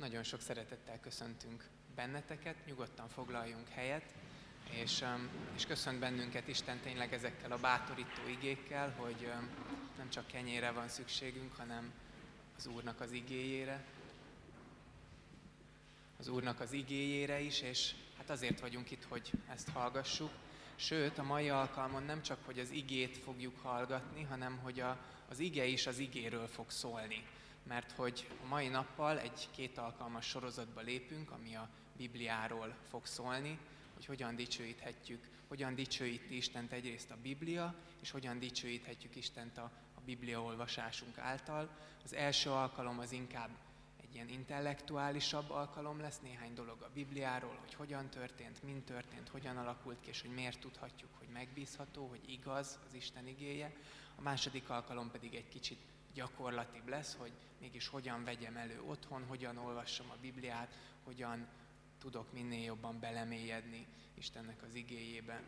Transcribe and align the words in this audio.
Nagyon 0.00 0.22
sok 0.22 0.40
szeretettel 0.40 1.00
köszöntünk 1.00 1.64
benneteket, 1.94 2.66
nyugodtan 2.66 3.08
foglaljunk 3.08 3.68
helyet, 3.68 4.14
és, 4.70 5.00
um, 5.00 5.28
és 5.54 5.66
köszönt 5.66 5.98
bennünket 5.98 6.48
Isten 6.48 6.78
tényleg 6.78 7.12
ezekkel 7.12 7.52
a 7.52 7.58
bátorító 7.58 8.28
igékkel, 8.28 8.90
hogy 8.96 9.30
um, 9.36 9.48
nem 9.96 10.10
csak 10.10 10.26
kenyére 10.26 10.70
van 10.70 10.88
szükségünk, 10.88 11.56
hanem 11.56 11.92
az 12.56 12.66
Úrnak 12.66 13.00
az 13.00 13.12
igéjére, 13.12 13.84
az 16.18 16.28
Úrnak 16.28 16.60
az 16.60 16.72
igéjére 16.72 17.40
is, 17.40 17.60
és 17.60 17.94
hát 18.16 18.30
azért 18.30 18.60
vagyunk 18.60 18.90
itt, 18.90 19.04
hogy 19.04 19.30
ezt 19.48 19.68
hallgassuk. 19.68 20.30
Sőt, 20.76 21.18
a 21.18 21.22
mai 21.22 21.48
alkalmon 21.48 22.02
nem 22.02 22.22
csak, 22.22 22.38
hogy 22.44 22.58
az 22.58 22.70
igét 22.70 23.16
fogjuk 23.16 23.58
hallgatni, 23.58 24.22
hanem 24.22 24.58
hogy 24.58 24.80
a, 24.80 24.98
az 25.28 25.38
ige 25.38 25.64
is 25.64 25.86
az 25.86 25.98
igéről 25.98 26.46
fog 26.46 26.70
szólni 26.70 27.24
mert 27.62 27.92
hogy 27.92 28.28
a 28.44 28.46
mai 28.46 28.68
nappal 28.68 29.18
egy 29.18 29.48
két 29.50 29.78
alkalmas 29.78 30.26
sorozatba 30.26 30.80
lépünk, 30.80 31.30
ami 31.30 31.54
a 31.54 31.68
Bibliáról 31.96 32.74
fog 32.88 33.06
szólni, 33.06 33.58
hogy 33.94 34.06
hogyan 34.06 34.36
dicsőíthetjük, 34.36 35.28
hogyan 35.48 35.74
dicsőíti 35.74 36.36
Istent 36.36 36.72
egyrészt 36.72 37.10
a 37.10 37.16
Biblia, 37.22 37.74
és 38.00 38.10
hogyan 38.10 38.38
dicsőíthetjük 38.38 39.16
Istent 39.16 39.58
a, 39.58 39.70
a 39.94 40.00
Biblia 40.04 40.42
olvasásunk 40.42 41.18
által. 41.18 41.68
Az 42.04 42.14
első 42.14 42.50
alkalom 42.50 42.98
az 42.98 43.12
inkább 43.12 43.50
egy 44.02 44.14
ilyen 44.14 44.28
intellektuálisabb 44.28 45.50
alkalom 45.50 46.00
lesz, 46.00 46.20
néhány 46.20 46.54
dolog 46.54 46.82
a 46.82 46.90
Bibliáról, 46.94 47.56
hogy 47.60 47.74
hogyan 47.74 48.08
történt, 48.08 48.62
mint 48.62 48.84
történt, 48.84 49.28
hogyan 49.28 49.56
alakult 49.56 50.00
ki, 50.00 50.08
és 50.08 50.20
hogy 50.20 50.30
miért 50.30 50.60
tudhatjuk, 50.60 51.10
hogy 51.18 51.28
megbízható, 51.28 52.06
hogy 52.06 52.20
igaz 52.26 52.78
az 52.86 52.94
Isten 52.94 53.26
igéje. 53.26 53.72
A 54.16 54.20
második 54.22 54.70
alkalom 54.70 55.10
pedig 55.10 55.34
egy 55.34 55.48
kicsit 55.48 55.78
gyakorlatibb 56.14 56.88
lesz, 56.88 57.16
hogy 57.16 57.32
mégis 57.60 57.88
hogyan 57.88 58.24
vegyem 58.24 58.56
elő 58.56 58.82
otthon, 58.82 59.24
hogyan 59.26 59.56
olvassam 59.56 60.10
a 60.10 60.16
Bibliát, 60.20 60.74
hogyan 61.04 61.46
tudok 61.98 62.32
minél 62.32 62.64
jobban 62.64 63.00
belemélyedni 63.00 63.86
Istennek 64.14 64.62
az 64.62 64.74
igéjébe. 64.74 65.42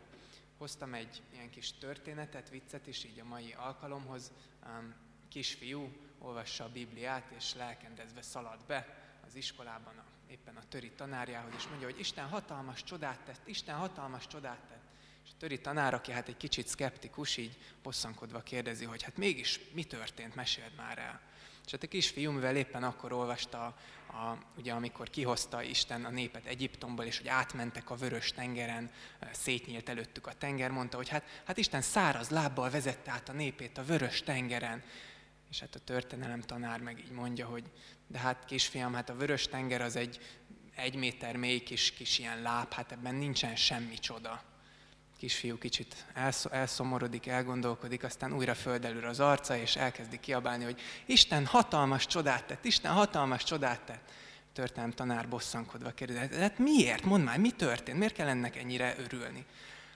Hoztam 0.57 0.93
egy 0.93 1.21
ilyen 1.31 1.49
kis 1.49 1.71
történetet, 1.71 2.49
viccet 2.49 2.87
is 2.87 3.03
így 3.03 3.19
a 3.19 3.23
mai 3.23 3.53
alkalomhoz. 3.53 4.31
Kisfiú 5.27 5.91
olvassa 6.17 6.63
a 6.63 6.71
Bibliát, 6.71 7.31
és 7.31 7.53
lelkendezve 7.53 8.21
szalad 8.21 8.65
be 8.65 9.03
az 9.25 9.35
iskolában 9.35 9.97
a, 9.97 10.05
éppen 10.31 10.55
a 10.55 10.67
töri 10.69 10.91
tanárjához, 10.91 11.53
és 11.55 11.67
mondja, 11.67 11.87
hogy 11.87 11.99
Isten 11.99 12.27
hatalmas 12.27 12.83
csodát 12.83 13.19
tett, 13.19 13.47
Isten 13.47 13.75
hatalmas 13.75 14.27
csodát 14.27 14.59
tett. 14.67 14.82
És 15.25 15.29
a 15.33 15.37
töri 15.39 15.59
tanár, 15.59 15.93
aki 15.93 16.11
hát 16.11 16.27
egy 16.27 16.37
kicsit 16.37 16.67
szkeptikus, 16.67 17.37
így 17.37 17.57
bosszankodva 17.83 18.39
kérdezi, 18.39 18.85
hogy 18.85 19.03
hát 19.03 19.17
mégis 19.17 19.59
mi 19.73 19.83
történt, 19.83 20.35
meséld 20.35 20.75
már 20.77 20.97
el. 20.97 21.21
És 21.65 21.71
hát 21.71 21.83
a 21.83 21.87
kisfiú, 21.87 22.31
mivel 22.31 22.55
éppen 22.55 22.83
akkor 22.83 23.11
olvasta, 23.11 23.65
a, 24.07 24.37
ugye 24.57 24.73
amikor 24.73 25.09
kihozta 25.09 25.63
Isten 25.63 26.05
a 26.05 26.09
népet 26.09 26.45
Egyiptomból, 26.45 27.05
és 27.05 27.17
hogy 27.17 27.27
átmentek 27.27 27.89
a 27.89 27.95
vörös 27.95 28.31
tengeren, 28.31 28.91
szétnyílt 29.31 29.89
előttük 29.89 30.27
a 30.27 30.33
tenger, 30.33 30.71
mondta, 30.71 30.97
hogy 30.97 31.09
hát, 31.09 31.41
hát 31.43 31.57
Isten 31.57 31.81
száraz 31.81 32.29
lábbal 32.29 32.69
vezette 32.69 33.11
át 33.11 33.29
a 33.29 33.33
népét 33.33 33.77
a 33.77 33.83
vörös 33.83 34.21
tengeren. 34.21 34.83
És 35.49 35.59
hát 35.59 35.75
a 35.75 35.79
történelem 35.79 36.41
tanár 36.41 36.79
meg 36.79 36.99
így 36.99 37.11
mondja, 37.11 37.45
hogy 37.45 37.63
de 38.07 38.17
hát 38.17 38.45
kisfiam, 38.45 38.93
hát 38.93 39.09
a 39.09 39.15
vörös 39.15 39.47
tenger 39.47 39.81
az 39.81 39.95
egy 39.95 40.19
egy 40.75 40.95
méter 40.95 41.35
mély 41.35 41.59
kis, 41.59 41.91
kis 41.91 42.19
ilyen 42.19 42.41
láb, 42.41 42.73
hát 42.73 42.91
ebben 42.91 43.15
nincsen 43.15 43.55
semmi 43.55 43.97
csoda 43.99 44.52
kisfiú 45.23 45.57
kicsit 45.57 46.05
elszomorodik, 46.51 47.27
elgondolkodik, 47.27 48.03
aztán 48.03 48.33
újra 48.33 48.53
földelül 48.53 49.05
az 49.05 49.19
arca, 49.19 49.57
és 49.57 49.75
elkezdi 49.75 50.19
kiabálni, 50.19 50.63
hogy 50.63 50.81
Isten 51.05 51.45
hatalmas 51.45 52.05
csodát 52.05 52.45
tett, 52.45 52.65
Isten 52.65 52.91
hatalmas 52.91 53.43
csodát 53.43 53.81
tett. 53.81 54.11
Történelem 54.53 54.91
tanár 54.91 55.29
bosszankodva 55.29 55.89
kérdezi, 55.89 56.27
de 56.27 56.39
hát 56.39 56.57
miért? 56.57 57.03
Mondd 57.03 57.23
már, 57.23 57.39
mi 57.39 57.51
történt? 57.51 57.97
Miért 57.97 58.13
kell 58.13 58.27
ennek 58.27 58.55
ennyire 58.55 58.95
örülni? 58.97 59.45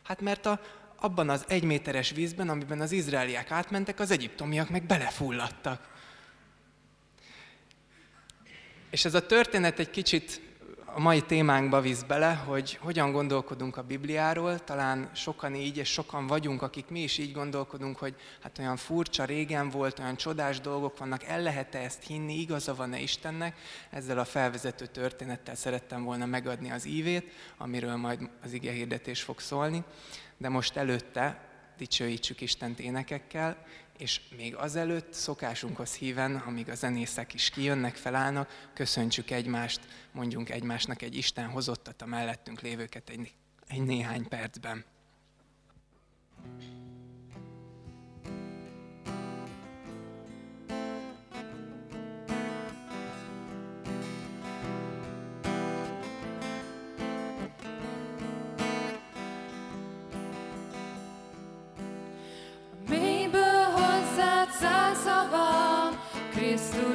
Hát 0.03 0.21
mert 0.21 0.45
a, 0.45 0.61
abban 0.95 1.29
az 1.29 1.45
egyméteres 1.47 2.11
vízben, 2.11 2.49
amiben 2.49 2.81
az 2.81 2.91
izraeliek 2.91 3.51
átmentek, 3.51 3.99
az 3.99 4.11
egyiptomiak 4.11 4.69
meg 4.69 4.83
belefulladtak. 4.83 5.87
És 8.89 9.05
ez 9.05 9.13
a 9.13 9.25
történet 9.25 9.79
egy 9.79 9.89
kicsit 9.89 10.46
a 10.97 10.99
mai 10.99 11.21
témánkba 11.21 11.81
visz 11.81 12.01
bele, 12.01 12.33
hogy 12.33 12.77
hogyan 12.81 13.11
gondolkodunk 13.11 13.77
a 13.77 13.83
Bibliáról, 13.83 14.63
talán 14.63 15.09
sokan 15.13 15.55
így, 15.55 15.77
és 15.77 15.89
sokan 15.89 16.27
vagyunk, 16.27 16.61
akik 16.61 16.87
mi 16.87 16.99
is 16.99 17.17
így 17.17 17.31
gondolkodunk, 17.31 17.97
hogy 17.97 18.15
hát 18.41 18.57
olyan 18.59 18.75
furcsa, 18.75 19.25
régen 19.25 19.69
volt, 19.69 19.99
olyan 19.99 20.15
csodás 20.15 20.59
dolgok 20.59 20.97
vannak, 20.97 21.23
el 21.23 21.41
lehet-e 21.41 21.79
ezt 21.79 22.03
hinni, 22.03 22.39
igaza 22.39 22.75
van-e 22.75 22.99
Istennek? 22.99 23.57
Ezzel 23.89 24.19
a 24.19 24.25
felvezető 24.25 24.85
történettel 24.85 25.55
szerettem 25.55 26.03
volna 26.03 26.25
megadni 26.25 26.71
az 26.71 26.85
ívét, 26.85 27.31
amiről 27.57 27.95
majd 27.95 28.29
az 28.43 28.53
ige 28.53 28.71
hirdetés 28.71 29.21
fog 29.21 29.39
szólni, 29.39 29.83
de 30.37 30.49
most 30.49 30.77
előtte 30.77 31.47
dicsőítsük 31.77 32.41
Istent 32.41 32.79
énekekkel, 32.79 33.57
és 33.97 34.21
még 34.37 34.55
azelőtt 34.55 35.13
szokásunkhoz 35.13 35.95
híven, 35.95 36.35
amíg 36.35 36.69
a 36.69 36.75
zenészek 36.75 37.33
is 37.33 37.49
kijönnek, 37.49 37.95
felállnak, 37.95 38.69
köszöntsük 38.73 39.31
egymást, 39.31 39.79
mondjunk 40.11 40.49
egymásnak 40.49 41.01
egy 41.01 41.15
Isten 41.15 41.49
hozottat 41.49 42.01
a 42.01 42.05
mellettünk 42.05 42.61
lévőket 42.61 43.09
egy, 43.09 43.33
egy 43.67 43.81
néhány 43.81 44.27
percben. 44.27 44.85
thank 46.43 46.61
you 46.63 46.86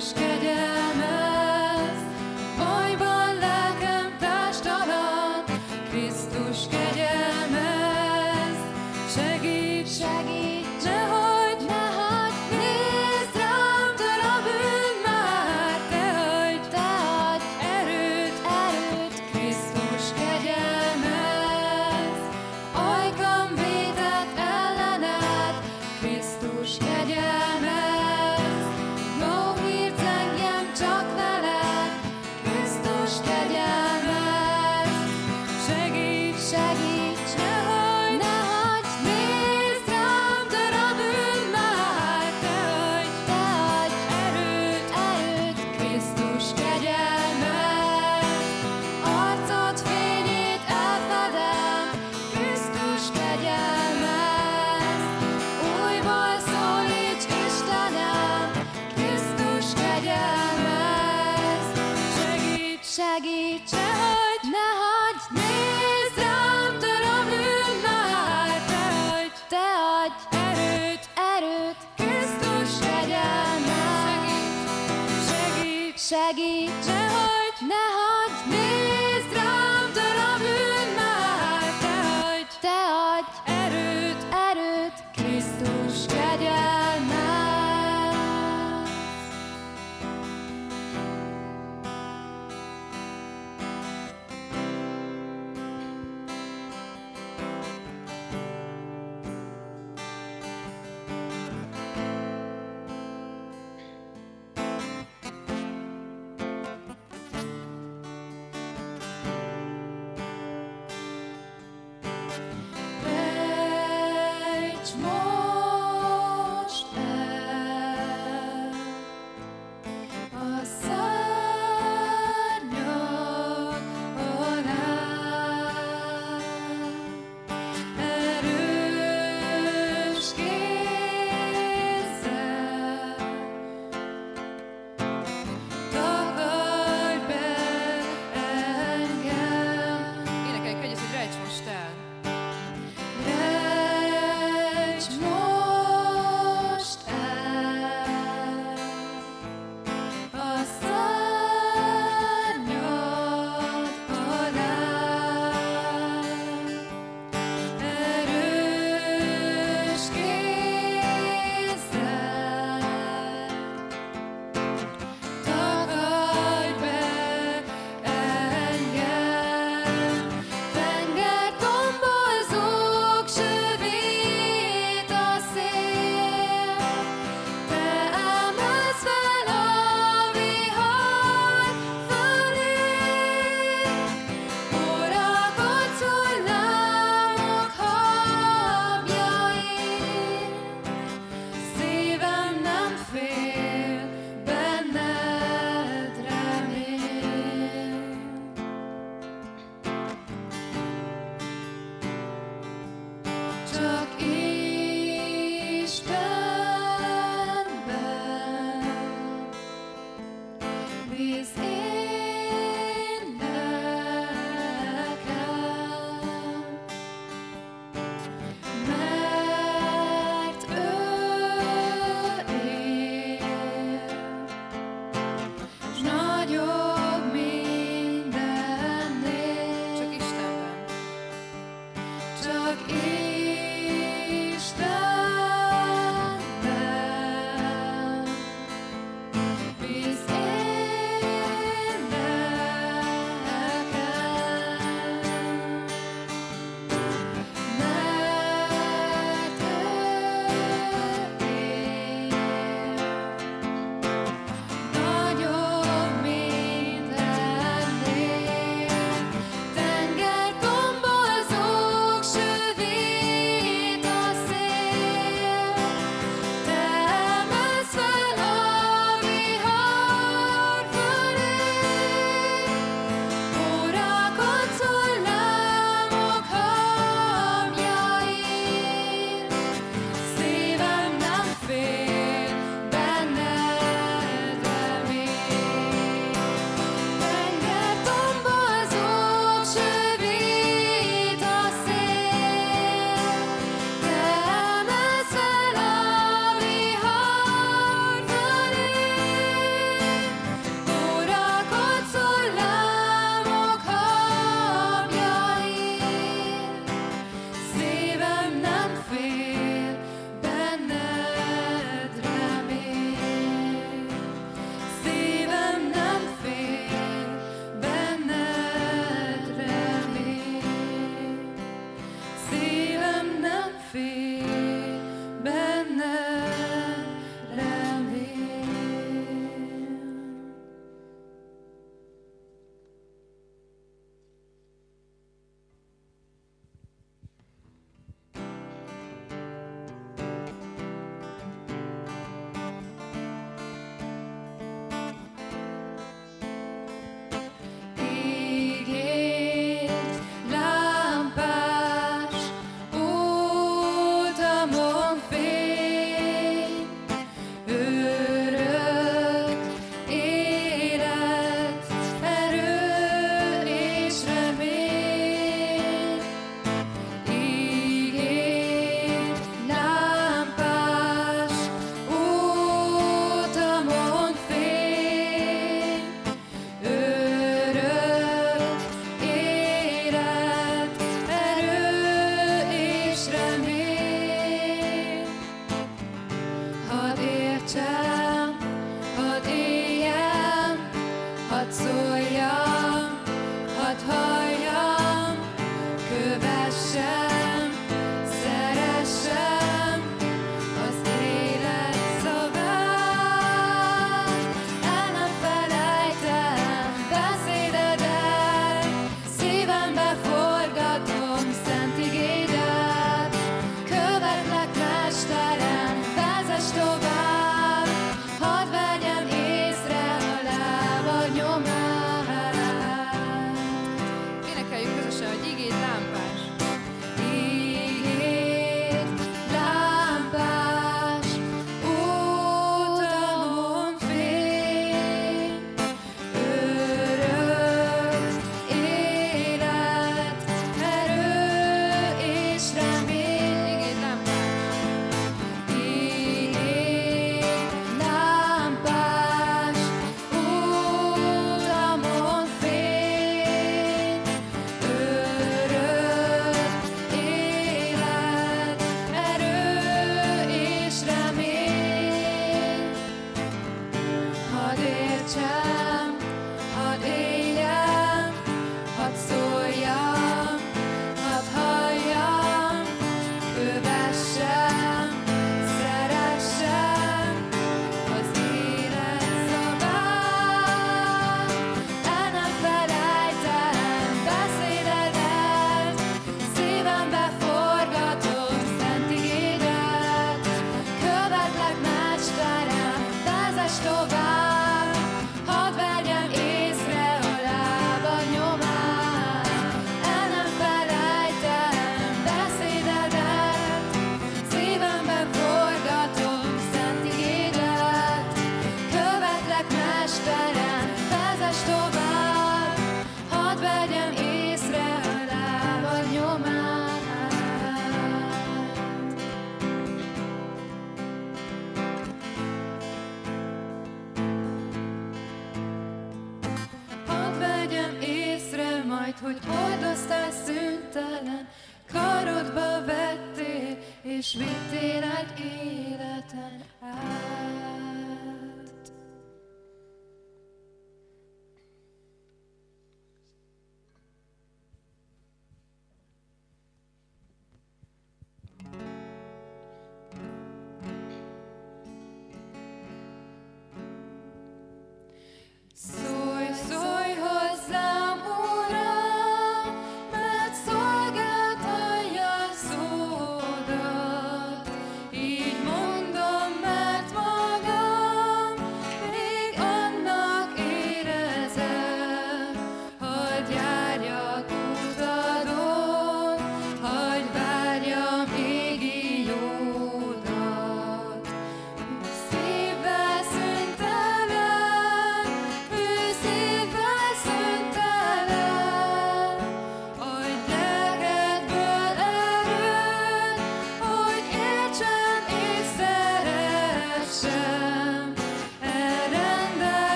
Krisztus 0.00 0.22
kegyelme. 0.22 0.79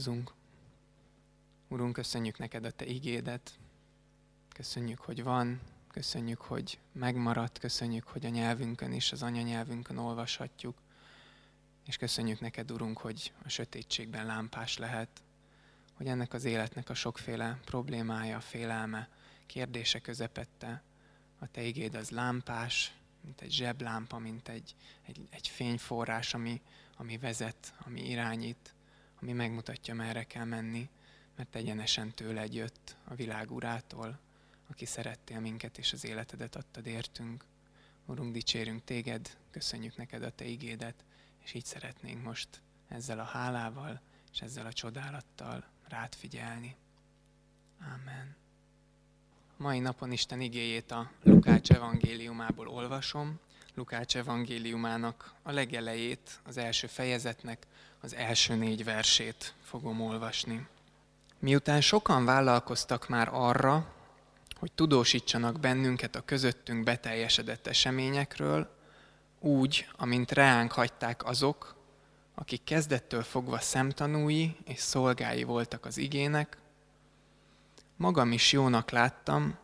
Imádkozzunk. 0.00 0.34
Urunk, 1.68 1.92
köszönjük 1.92 2.38
neked 2.38 2.64
a 2.64 2.70
Te 2.70 2.84
igédet, 2.84 3.58
köszönjük, 4.54 5.00
hogy 5.00 5.22
van, 5.22 5.60
köszönjük, 5.88 6.40
hogy 6.40 6.78
megmaradt, 6.92 7.58
köszönjük, 7.58 8.06
hogy 8.06 8.26
a 8.26 8.28
nyelvünkön 8.28 8.92
is, 8.92 9.12
az 9.12 9.22
anyanyelvünkön 9.22 9.96
olvashatjuk, 9.96 10.76
és 11.86 11.96
köszönjük 11.96 12.40
neked, 12.40 12.70
Urunk, 12.70 12.98
hogy 12.98 13.32
a 13.44 13.48
sötétségben 13.48 14.26
lámpás 14.26 14.78
lehet, 14.78 15.22
hogy 15.94 16.06
ennek 16.06 16.32
az 16.32 16.44
életnek 16.44 16.88
a 16.88 16.94
sokféle 16.94 17.58
problémája, 17.64 18.40
félelme, 18.40 19.08
kérdése 19.46 19.98
közepette, 19.98 20.82
a 21.38 21.46
Te 21.46 21.62
igéd 21.62 21.94
az 21.94 22.10
lámpás, 22.10 22.94
mint 23.20 23.40
egy 23.40 23.52
zseblámpa, 23.52 24.18
mint 24.18 24.48
egy, 24.48 24.74
egy, 25.06 25.28
egy 25.30 25.48
fényforrás, 25.48 26.34
ami, 26.34 26.60
ami 26.96 27.18
vezet, 27.18 27.74
ami 27.84 28.08
irányít, 28.08 28.74
ami 29.20 29.32
megmutatja, 29.32 29.94
merre 29.94 30.24
kell 30.24 30.44
menni, 30.44 30.88
mert 31.36 31.54
egyenesen 31.54 32.14
tőled 32.14 32.54
jött 32.54 32.96
a 33.04 33.14
világ 33.14 33.50
urától, 33.50 34.18
aki 34.70 34.84
szerettél 34.84 35.40
minket, 35.40 35.78
és 35.78 35.92
az 35.92 36.04
életedet 36.04 36.56
adtad 36.56 36.86
értünk. 36.86 37.44
Urunk, 38.06 38.32
dicsérünk 38.32 38.84
téged, 38.84 39.36
köszönjük 39.50 39.96
neked 39.96 40.22
a 40.22 40.30
te 40.30 40.44
igédet, 40.44 41.04
és 41.44 41.54
így 41.54 41.64
szeretnénk 41.64 42.22
most 42.22 42.48
ezzel 42.88 43.18
a 43.18 43.24
hálával 43.24 44.00
és 44.32 44.40
ezzel 44.40 44.66
a 44.66 44.72
csodálattal 44.72 45.64
rád 45.88 46.14
figyelni. 46.14 46.76
Amen. 47.80 48.36
Mai 49.56 49.78
napon 49.78 50.12
Isten 50.12 50.40
igéjét 50.40 50.90
a 50.90 51.10
Lukács 51.22 51.70
evangéliumából 51.70 52.68
olvasom. 52.68 53.38
Lukács 53.80 54.16
evangéliumának 54.16 55.32
a 55.42 55.52
legelejét, 55.52 56.40
az 56.44 56.56
első 56.56 56.86
fejezetnek 56.86 57.66
az 58.00 58.14
első 58.14 58.54
négy 58.54 58.84
versét 58.84 59.54
fogom 59.62 60.00
olvasni. 60.00 60.66
Miután 61.38 61.80
sokan 61.80 62.24
vállalkoztak 62.24 63.08
már 63.08 63.28
arra, 63.32 63.94
hogy 64.58 64.72
tudósítsanak 64.72 65.60
bennünket 65.60 66.16
a 66.16 66.24
közöttünk 66.24 66.84
beteljesedett 66.84 67.66
eseményekről, 67.66 68.76
úgy, 69.38 69.88
amint 69.96 70.32
reánk 70.32 70.72
hagyták 70.72 71.24
azok, 71.24 71.76
akik 72.34 72.64
kezdettől 72.64 73.22
fogva 73.22 73.58
szemtanúi 73.58 74.56
és 74.64 74.78
szolgái 74.78 75.42
voltak 75.42 75.84
az 75.84 75.96
igének, 75.96 76.56
magam 77.96 78.32
is 78.32 78.52
jónak 78.52 78.90
láttam, 78.90 79.58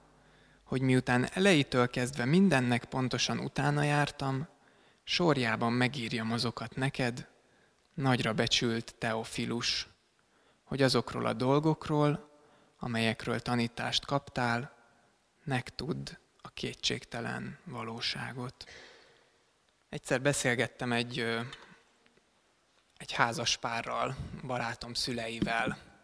hogy 0.67 0.81
miután 0.81 1.29
elejétől 1.33 1.91
kezdve 1.91 2.25
mindennek 2.25 2.85
pontosan 2.85 3.39
utána 3.39 3.83
jártam, 3.83 4.49
sorjában 5.05 5.73
megírjam 5.73 6.33
azokat 6.33 6.77
neked, 6.77 7.29
nagyra 7.95 8.33
becsült 8.33 8.95
Teofilus, 8.99 9.89
hogy 10.65 10.83
azokról 10.83 11.27
a 11.27 11.33
dolgokról, 11.33 12.31
amelyekről 12.79 13.41
tanítást 13.41 14.05
kaptál, 14.05 14.75
megtudd 15.45 16.11
a 16.43 16.49
kétségtelen 16.49 17.59
valóságot. 17.65 18.71
Egyszer 19.89 20.23
beszélgettem 20.23 20.93
egy, 20.93 21.19
egy 22.97 23.13
házas 23.13 23.57
párral, 23.57 24.17
barátom 24.43 24.95
szüleivel, 24.95 25.96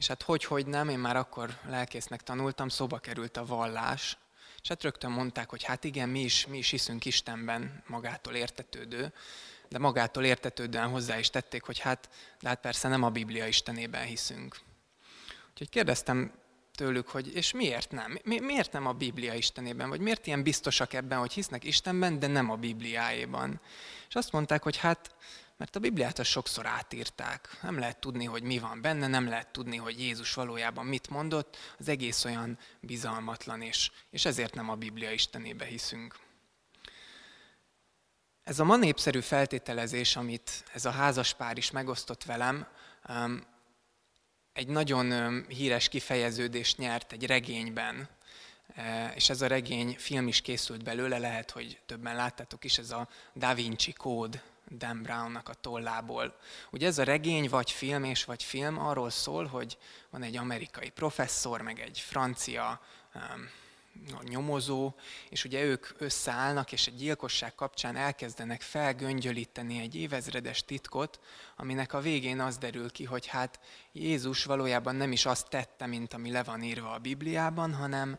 és 0.00 0.06
hát 0.06 0.22
hogy, 0.22 0.44
hogy 0.44 0.66
nem, 0.66 0.88
én 0.88 0.98
már 0.98 1.16
akkor 1.16 1.58
lelkésznek 1.68 2.22
tanultam, 2.22 2.68
szóba 2.68 2.98
került 2.98 3.36
a 3.36 3.44
vallás, 3.44 4.16
és 4.62 4.68
hát 4.68 4.82
rögtön 4.82 5.10
mondták, 5.10 5.50
hogy 5.50 5.62
hát 5.62 5.84
igen, 5.84 6.08
mi 6.08 6.20
is, 6.20 6.46
mi 6.46 6.58
is 6.58 6.70
hiszünk 6.70 7.04
Istenben, 7.04 7.82
magától 7.86 8.34
értetődő, 8.34 9.12
de 9.68 9.78
magától 9.78 10.24
értetődően 10.24 10.88
hozzá 10.88 11.18
is 11.18 11.30
tették, 11.30 11.62
hogy 11.62 11.78
hát, 11.78 12.08
de 12.40 12.48
hát 12.48 12.60
persze 12.60 12.88
nem 12.88 13.02
a 13.02 13.10
Biblia 13.10 13.46
Istenében 13.46 14.04
hiszünk. 14.04 14.60
Úgyhogy 15.50 15.68
kérdeztem 15.68 16.32
tőlük, 16.74 17.08
hogy 17.08 17.34
és 17.34 17.52
miért 17.52 17.90
nem? 17.90 18.18
Mi, 18.22 18.40
miért 18.40 18.72
nem 18.72 18.86
a 18.86 18.92
Biblia 18.92 19.34
Istenében? 19.34 19.88
Vagy 19.88 20.00
miért 20.00 20.26
ilyen 20.26 20.42
biztosak 20.42 20.92
ebben, 20.92 21.18
hogy 21.18 21.32
hisznek 21.32 21.64
Istenben, 21.64 22.18
de 22.18 22.26
nem 22.26 22.50
a 22.50 22.56
Bibliájában? 22.56 23.60
És 24.08 24.14
azt 24.14 24.32
mondták, 24.32 24.62
hogy 24.62 24.76
hát, 24.76 25.14
mert 25.60 25.76
a 25.76 25.80
Bibliát 25.80 26.18
azt 26.18 26.30
sokszor 26.30 26.66
átírták. 26.66 27.58
Nem 27.62 27.78
lehet 27.78 28.00
tudni, 28.00 28.24
hogy 28.24 28.42
mi 28.42 28.58
van 28.58 28.80
benne, 28.80 29.06
nem 29.06 29.28
lehet 29.28 29.48
tudni, 29.48 29.76
hogy 29.76 30.00
Jézus 30.00 30.34
valójában 30.34 30.86
mit 30.86 31.08
mondott. 31.08 31.56
Az 31.78 31.88
egész 31.88 32.24
olyan 32.24 32.58
bizalmatlan, 32.80 33.62
és, 33.62 33.90
és 34.10 34.24
ezért 34.24 34.54
nem 34.54 34.70
a 34.70 34.74
Biblia 34.74 35.10
Istenébe 35.10 35.64
hiszünk. 35.64 36.18
Ez 38.44 38.58
a 38.58 38.64
ma 38.64 38.76
népszerű 38.76 39.20
feltételezés, 39.20 40.16
amit 40.16 40.64
ez 40.72 40.84
a 40.84 40.90
házas 40.90 41.34
pár 41.34 41.56
is 41.56 41.70
megosztott 41.70 42.24
velem, 42.24 42.66
um, 43.08 43.46
egy 44.52 44.68
nagyon 44.68 45.12
um, 45.12 45.44
híres 45.48 45.88
kifejeződést 45.88 46.78
nyert 46.78 47.12
egy 47.12 47.26
regényben, 47.26 48.08
e, 48.74 49.12
és 49.14 49.28
ez 49.28 49.42
a 49.42 49.46
regény 49.46 49.96
film 49.98 50.28
is 50.28 50.40
készült 50.40 50.82
belőle, 50.82 51.18
lehet, 51.18 51.50
hogy 51.50 51.80
többen 51.86 52.16
láttátok 52.16 52.64
is, 52.64 52.78
ez 52.78 52.90
a 52.90 53.08
Da 53.34 53.54
Vinci 53.54 53.92
Code 53.92 54.42
Dan 54.70 55.02
Brownnak 55.02 55.48
a 55.48 55.54
tollából. 55.54 56.36
Ugye 56.70 56.86
ez 56.86 56.98
a 56.98 57.04
regény, 57.04 57.48
vagy 57.48 57.70
film 57.70 58.04
és 58.04 58.24
vagy 58.24 58.42
film 58.42 58.78
arról 58.78 59.10
szól, 59.10 59.46
hogy 59.46 59.78
van 60.10 60.22
egy 60.22 60.36
amerikai 60.36 60.88
professzor, 60.88 61.60
meg 61.60 61.80
egy 61.80 61.98
francia 61.98 62.80
um, 63.14 63.50
nyomozó, 64.22 64.94
és 65.28 65.44
ugye 65.44 65.62
ők 65.62 65.86
összeállnak, 65.98 66.72
és 66.72 66.86
egy 66.86 66.96
gyilkosság 66.96 67.54
kapcsán 67.54 67.96
elkezdenek 67.96 68.60
felgöngyölíteni 68.60 69.80
egy 69.80 69.94
évezredes 69.94 70.64
titkot, 70.64 71.20
aminek 71.56 71.92
a 71.92 72.00
végén 72.00 72.40
az 72.40 72.58
derül 72.58 72.90
ki, 72.90 73.04
hogy 73.04 73.26
hát 73.26 73.60
Jézus 73.92 74.44
valójában 74.44 74.96
nem 74.96 75.12
is 75.12 75.26
azt 75.26 75.48
tette, 75.48 75.86
mint 75.86 76.14
ami 76.14 76.30
le 76.30 76.42
van 76.42 76.62
írva 76.62 76.92
a 76.92 76.98
Bibliában, 76.98 77.74
hanem 77.74 78.18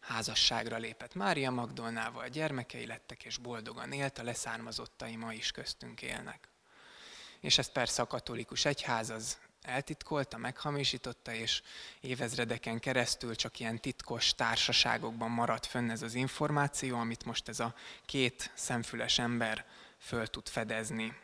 házasságra 0.00 0.76
lépett 0.76 1.14
Mária 1.14 1.50
Magdolnával, 1.50 2.28
gyermekei 2.28 2.86
lettek, 2.86 3.24
és 3.24 3.36
boldogan 3.36 3.92
élt, 3.92 4.18
a 4.18 4.22
leszármazottai 4.22 5.16
ma 5.16 5.32
is 5.32 5.50
köztünk 5.50 6.02
élnek. 6.02 6.48
És 7.40 7.58
ezt 7.58 7.72
persze 7.72 8.02
a 8.02 8.06
katolikus 8.06 8.64
egyház 8.64 9.10
az 9.10 9.38
eltitkolta, 9.62 10.36
meghamisította, 10.36 11.32
és 11.32 11.62
évezredeken 12.00 12.78
keresztül 12.78 13.34
csak 13.34 13.60
ilyen 13.60 13.80
titkos 13.80 14.34
társaságokban 14.34 15.30
maradt 15.30 15.66
fönn 15.66 15.90
ez 15.90 16.02
az 16.02 16.14
információ, 16.14 16.98
amit 16.98 17.24
most 17.24 17.48
ez 17.48 17.60
a 17.60 17.74
két 18.06 18.50
szemfüles 18.54 19.18
ember 19.18 19.64
föl 19.98 20.26
tud 20.26 20.48
fedezni. 20.48 21.16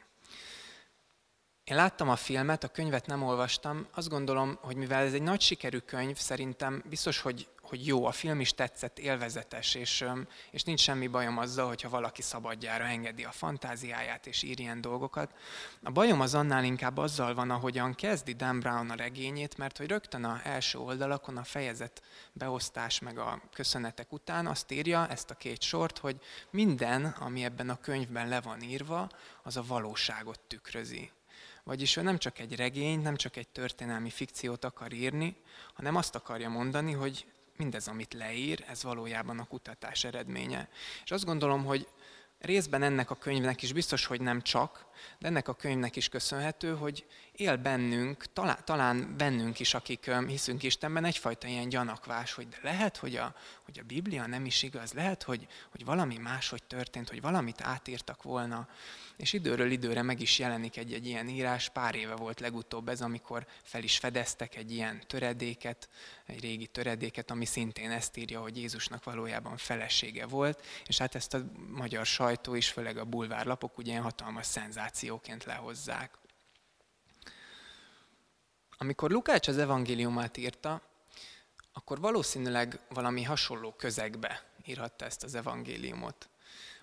Én 1.64 1.76
láttam 1.76 2.08
a 2.08 2.16
filmet, 2.16 2.64
a 2.64 2.68
könyvet 2.68 3.06
nem 3.06 3.22
olvastam, 3.22 3.86
azt 3.90 4.08
gondolom, 4.08 4.58
hogy 4.60 4.76
mivel 4.76 5.04
ez 5.04 5.12
egy 5.12 5.22
nagy 5.22 5.40
sikerű 5.40 5.78
könyv, 5.78 6.16
szerintem 6.16 6.82
biztos, 6.88 7.20
hogy 7.20 7.48
hogy 7.68 7.86
jó, 7.86 8.04
a 8.04 8.12
film 8.12 8.40
is 8.40 8.54
tetszett, 8.54 8.98
élvezetes, 8.98 9.74
és, 9.74 10.04
és 10.50 10.62
nincs 10.62 10.80
semmi 10.80 11.06
bajom 11.06 11.38
azzal, 11.38 11.66
hogyha 11.66 11.88
valaki 11.88 12.22
szabadjára 12.22 12.84
engedi 12.84 13.24
a 13.24 13.30
fantáziáját, 13.30 14.26
és 14.26 14.42
ír 14.42 14.60
ilyen 14.60 14.80
dolgokat. 14.80 15.34
A 15.82 15.90
bajom 15.90 16.20
az 16.20 16.34
annál 16.34 16.64
inkább 16.64 16.96
azzal 16.96 17.34
van, 17.34 17.50
ahogyan 17.50 17.94
kezdi 17.94 18.32
Dan 18.32 18.60
Brown 18.60 18.90
a 18.90 18.94
regényét, 18.94 19.56
mert 19.56 19.76
hogy 19.76 19.86
rögtön 19.86 20.24
a 20.24 20.40
első 20.44 20.78
oldalakon 20.78 21.36
a 21.36 21.44
fejezet 21.44 22.02
beosztás 22.32 22.98
meg 22.98 23.18
a 23.18 23.42
köszönetek 23.52 24.12
után 24.12 24.46
azt 24.46 24.72
írja, 24.72 25.08
ezt 25.08 25.30
a 25.30 25.34
két 25.34 25.62
sort, 25.62 25.98
hogy 25.98 26.20
minden, 26.50 27.04
ami 27.04 27.44
ebben 27.44 27.70
a 27.70 27.80
könyvben 27.80 28.28
le 28.28 28.40
van 28.40 28.62
írva, 28.62 29.08
az 29.42 29.56
a 29.56 29.64
valóságot 29.66 30.40
tükrözi. 30.40 31.10
Vagyis 31.64 31.96
ő 31.96 32.02
nem 32.02 32.18
csak 32.18 32.38
egy 32.38 32.56
regény, 32.56 33.00
nem 33.00 33.16
csak 33.16 33.36
egy 33.36 33.48
történelmi 33.48 34.10
fikciót 34.10 34.64
akar 34.64 34.92
írni, 34.92 35.36
hanem 35.74 35.96
azt 35.96 36.14
akarja 36.14 36.48
mondani, 36.48 36.92
hogy 36.92 37.26
mindez, 37.58 37.88
amit 37.88 38.14
leír, 38.14 38.64
ez 38.68 38.82
valójában 38.82 39.38
a 39.38 39.44
kutatás 39.44 40.04
eredménye. 40.04 40.68
És 41.04 41.10
azt 41.10 41.24
gondolom, 41.24 41.64
hogy 41.64 41.88
részben 42.40 42.82
ennek 42.82 43.10
a 43.10 43.14
könyvnek 43.14 43.62
is 43.62 43.72
biztos, 43.72 44.06
hogy 44.06 44.20
nem 44.20 44.42
csak, 44.42 44.86
de 45.18 45.26
ennek 45.28 45.48
a 45.48 45.54
könyvnek 45.54 45.96
is 45.96 46.08
köszönhető, 46.08 46.74
hogy 46.76 47.06
él 47.32 47.56
bennünk, 47.56 48.32
talán, 48.32 48.58
talán 48.64 49.14
bennünk 49.16 49.60
is, 49.60 49.74
akik 49.74 50.10
hiszünk 50.26 50.62
Istenben, 50.62 51.04
egyfajta 51.04 51.46
ilyen 51.46 51.68
gyanakvás, 51.68 52.32
hogy 52.32 52.48
de 52.48 52.58
lehet, 52.62 52.96
hogy 52.96 53.16
a, 53.16 53.34
hogy 53.64 53.78
a 53.78 53.86
Biblia 53.86 54.26
nem 54.26 54.44
is 54.44 54.62
igaz, 54.62 54.92
lehet, 54.92 55.22
hogy, 55.22 55.46
hogy 55.70 55.84
valami 55.84 56.16
máshogy 56.16 56.62
történt, 56.62 57.08
hogy 57.08 57.20
valamit 57.20 57.60
átírtak 57.60 58.22
volna. 58.22 58.68
És 59.16 59.32
időről 59.32 59.70
időre 59.70 60.02
meg 60.02 60.20
is 60.20 60.38
jelenik 60.38 60.76
egy-egy 60.76 61.06
ilyen 61.06 61.28
írás, 61.28 61.68
pár 61.68 61.94
éve 61.94 62.14
volt 62.14 62.40
legutóbb 62.40 62.88
ez, 62.88 63.00
amikor 63.00 63.46
fel 63.62 63.82
is 63.82 63.98
fedeztek 63.98 64.56
egy 64.56 64.72
ilyen 64.72 65.02
töredéket, 65.06 65.88
egy 66.26 66.40
régi 66.40 66.66
töredéket, 66.66 67.30
ami 67.30 67.44
szintén 67.44 67.90
ezt 67.90 68.16
írja, 68.16 68.40
hogy 68.40 68.56
Jézusnak 68.56 69.04
valójában 69.04 69.56
felesége 69.56 70.26
volt, 70.26 70.64
és 70.86 70.98
hát 70.98 71.14
ezt 71.14 71.34
a 71.34 71.44
magyar 71.68 72.06
sajtó 72.06 72.25
is, 72.52 72.70
főleg 72.70 72.96
a 72.96 73.04
bulvárlapok 73.04 73.78
ugye 73.78 73.90
ilyen 73.90 74.02
hatalmas 74.02 74.46
szenzációként 74.46 75.44
lehozzák. 75.44 76.18
Amikor 78.78 79.10
Lukács 79.10 79.48
az 79.48 79.58
evangéliumát 79.58 80.36
írta, 80.36 80.82
akkor 81.72 82.00
valószínűleg 82.00 82.80
valami 82.88 83.22
hasonló 83.22 83.72
közegbe 83.72 84.44
írhatta 84.64 85.04
ezt 85.04 85.22
az 85.22 85.34
evangéliumot. 85.34 86.28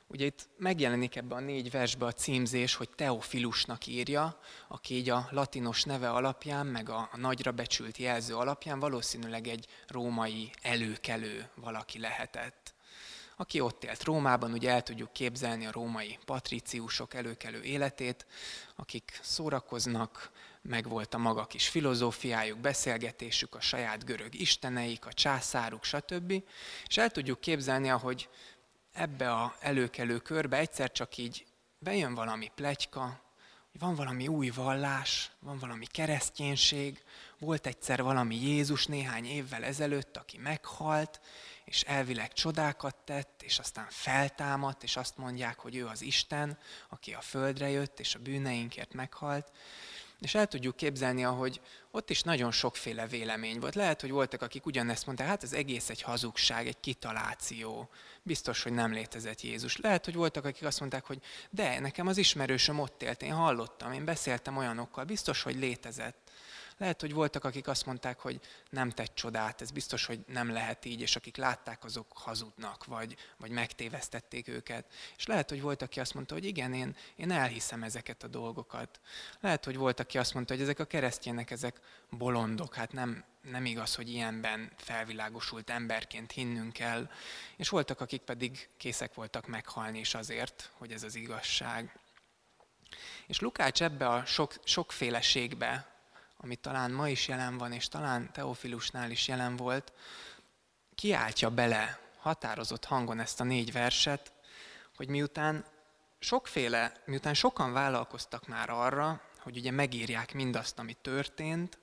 Ugye 0.08 0.26
itt 0.26 0.50
megjelenik 0.58 1.16
ebben 1.16 1.38
a 1.38 1.42
négy 1.42 1.72
versben 1.72 2.08
a 2.08 2.12
címzés, 2.12 2.76
hogy 2.76 2.90
Teofilusnak 2.90 3.88
írja, 3.88 4.40
aki 4.68 4.96
így 4.96 5.10
a 5.10 5.28
latinos 5.32 5.84
neve 5.84 6.10
alapján, 6.10 6.68
meg 6.68 6.90
a 6.90 7.10
nagyra 7.16 7.52
becsült 7.52 7.98
jelző 7.98 8.36
alapján 8.36 8.80
valószínűleg 8.80 9.48
egy 9.48 9.68
római 9.88 10.52
előkelő 10.62 11.50
valaki 11.56 12.00
lehetett. 12.00 12.73
Aki 13.44 13.60
ott 13.60 13.84
élt 13.84 14.04
Rómában, 14.04 14.52
ugye 14.52 14.72
el 14.72 14.84
tudjuk 14.84 15.14
képzelni 15.14 15.66
a 15.66 15.72
római 15.72 16.20
patriciusok 16.26 17.14
előkelő 17.14 17.62
életét, 17.62 18.26
akik 18.76 19.20
szórakoznak, 19.22 20.32
meg 20.62 20.88
volt 20.88 21.14
a 21.14 21.18
maga 21.18 21.46
kis 21.46 21.68
filozófiájuk, 21.68 22.60
beszélgetésük, 22.60 23.56
a 23.56 23.62
saját 23.62 24.06
görög 24.06 24.36
isteneik, 24.36 25.06
a 25.06 25.14
császáruk, 25.14 25.84
stb. 25.84 26.44
És 26.88 26.98
el 26.98 27.10
tudjuk 27.10 27.40
képzelni, 27.40 27.90
ahogy 27.90 28.30
ebbe 28.94 29.32
a 29.32 29.56
előkelő 29.60 30.18
körbe 30.18 30.58
egyszer 30.58 30.92
csak 30.92 31.18
így 31.18 31.46
bejön 31.80 32.14
valami 32.14 32.52
plegyka, 32.56 33.22
hogy 33.72 33.80
van 33.80 33.96
valami 33.96 34.28
új 34.28 34.50
vallás, 34.50 35.32
van 35.40 35.58
valami 35.58 35.86
kereszténység, 35.86 37.04
volt 37.40 37.68
egyszer 37.68 38.04
valami 38.04 38.36
Jézus 38.36 38.86
néhány 38.86 39.26
évvel 39.26 39.64
ezelőtt, 39.64 40.18
aki 40.18 40.38
meghalt, 40.38 41.20
és 41.74 41.82
elvileg 41.82 42.34
csodákat 42.34 42.96
tett, 42.96 43.42
és 43.44 43.60
aztán 43.60 43.88
feltámadt, 43.90 44.84
és 44.84 44.96
azt 44.96 45.18
mondják, 45.18 45.60
hogy 45.60 45.76
ő 45.76 45.86
az 45.86 46.02
Isten, 46.02 46.58
aki 46.90 47.14
a 47.14 47.22
földre 47.22 47.70
jött, 47.70 48.00
és 48.00 48.16
a 48.16 48.20
bűneinkért 48.20 48.94
meghalt. 48.94 49.52
És 50.20 50.36
el 50.36 50.48
tudjuk 50.48 50.76
képzelni, 50.76 51.24
ahogy 51.24 51.62
ott 51.92 52.10
is 52.10 52.22
nagyon 52.22 52.52
sokféle 52.52 53.08
vélemény 53.08 53.60
volt. 53.60 53.76
Lehet, 53.76 54.02
hogy 54.02 54.12
voltak, 54.12 54.42
akik 54.42 54.66
ugyanezt 54.66 55.06
mondták, 55.06 55.28
hát 55.28 55.44
az 55.44 55.54
egész 55.54 55.90
egy 55.90 56.02
hazugság, 56.02 56.68
egy 56.68 56.80
kitaláció. 56.80 57.90
Biztos, 58.24 58.64
hogy 58.64 58.74
nem 58.74 58.92
létezett 58.92 59.42
Jézus. 59.42 59.78
Lehet, 59.78 60.06
hogy 60.06 60.16
voltak, 60.16 60.46
akik 60.46 60.64
azt 60.64 60.80
mondták, 60.80 61.06
hogy 61.06 61.22
de, 61.50 61.80
nekem 61.80 62.08
az 62.08 62.18
ismerősöm 62.18 62.80
ott 62.80 63.04
élt, 63.04 63.22
én 63.22 63.34
hallottam, 63.34 63.92
én 63.92 64.06
beszéltem 64.06 64.58
olyanokkal, 64.58 65.04
biztos, 65.04 65.44
hogy 65.44 65.56
létezett. 65.56 66.32
Lehet, 66.78 67.02
hogy 67.02 67.14
voltak, 67.14 67.44
akik 67.44 67.68
azt 67.68 67.86
mondták, 67.86 68.20
hogy 68.20 68.40
nem 68.70 68.90
tett 68.90 69.16
csodát, 69.16 69.62
ez 69.62 69.72
biztos, 69.72 70.06
hogy 70.06 70.20
nem 70.28 70.52
lehet 70.52 70.86
így, 70.86 71.02
és 71.02 71.16
akik 71.16 71.38
látták, 71.38 71.84
azok 71.84 72.08
hazudnak, 72.14 72.86
vagy, 72.86 73.16
vagy 73.38 73.52
megtévesztették 73.52 74.48
őket. 74.48 74.86
És 75.18 75.26
lehet, 75.26 75.50
hogy 75.50 75.62
volt, 75.62 75.82
aki 75.82 76.00
azt 76.00 76.14
mondta, 76.14 76.34
hogy 76.34 76.46
igen, 76.46 76.74
én, 76.74 76.96
én 77.16 77.32
elhiszem 77.32 77.84
ezeket 77.84 78.24
a 78.24 78.28
dolgokat. 78.28 79.00
Lehet, 79.40 79.66
hogy 79.66 79.78
volt, 79.78 80.00
aki 80.00 80.18
azt 80.18 80.34
mondta, 80.34 80.54
hogy 80.54 80.64
ezek 80.64 80.80
a 80.80 80.86
keresztjének, 80.86 81.52
ezek 81.52 81.80
bolondok, 82.10 82.76
hát 82.76 82.92
nem, 82.92 83.24
nem 83.42 83.66
igaz, 83.66 83.96
hogy 83.96 84.10
ilyenben 84.10 84.72
felvilágosult 84.78 85.70
emberként 85.70 86.32
hinnünk 86.32 86.74
kell. 86.74 87.10
És 87.58 87.70
voltak, 87.70 88.02
akik 88.02 88.22
pedig 88.22 88.70
készek 88.78 89.14
voltak 89.14 89.48
meghalni 89.48 90.00
is 90.00 90.14
azért, 90.14 90.72
hogy 90.78 90.92
ez 90.92 91.04
az 91.04 91.16
igazság. 91.16 92.00
És 93.28 93.40
Lukács 93.40 93.82
ebbe 93.82 94.08
a 94.08 94.26
sok, 94.26 94.54
sokféleségbe, 94.64 95.93
ami 96.44 96.56
talán 96.56 96.92
ma 96.92 97.10
is 97.10 97.28
jelen 97.28 97.58
van, 97.58 97.72
és 97.72 97.88
talán 97.88 98.32
Teofilusnál 98.32 99.12
is 99.12 99.28
jelen 99.28 99.56
volt, 99.56 99.94
kiáltja 100.96 101.50
bele 101.50 102.00
határozott 102.18 102.86
hangon 102.86 103.20
ezt 103.20 103.40
a 103.40 103.44
négy 103.44 103.72
verset, 103.72 104.32
hogy 104.96 105.08
miután 105.08 105.66
sokféle, 106.20 107.02
miután 107.06 107.34
sokan 107.34 107.74
vállalkoztak 107.74 108.48
már 108.48 108.70
arra, 108.70 109.22
hogy 109.40 109.58
ugye 109.58 109.72
megírják 109.72 110.34
mindazt, 110.34 110.80
ami 110.80 110.94
történt, 110.94 111.78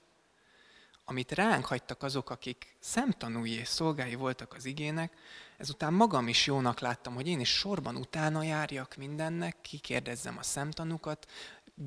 amit 1.05 1.33
ránk 1.33 1.65
hagytak 1.65 2.03
azok, 2.03 2.31
akik 2.31 2.77
szemtanúi 2.81 3.51
és 3.51 3.69
szolgái 3.69 4.15
voltak 4.15 4.55
az 4.55 4.65
igének, 4.65 5.13
ezután 5.57 5.93
magam 5.93 6.29
is 6.29 6.47
jónak 6.47 6.81
láttam, 6.81 7.15
hogy 7.15 7.29
én 7.29 7.41
is 7.41 7.49
sorban 7.49 7.97
utána 7.97 8.43
járjak 8.43 8.95
mindennek, 8.97 9.61
kikérdezzem 9.61 10.39
a 10.39 10.43
szemtanúkat, 10.43 11.31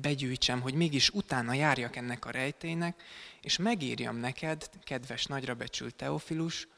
begyűjtsem, 0.00 0.60
hogy 0.60 0.74
mégis 0.74 1.10
utána 1.10 1.52
járjak 1.52 1.96
ennek 1.96 2.24
a 2.24 2.30
rejtének, 2.30 3.02
és 3.40 3.56
megírjam 3.56 4.16
neked, 4.16 4.70
kedves 4.84 5.24
nagyra 5.24 5.54
becsült 5.54 5.94
Teofilus, 5.94 6.68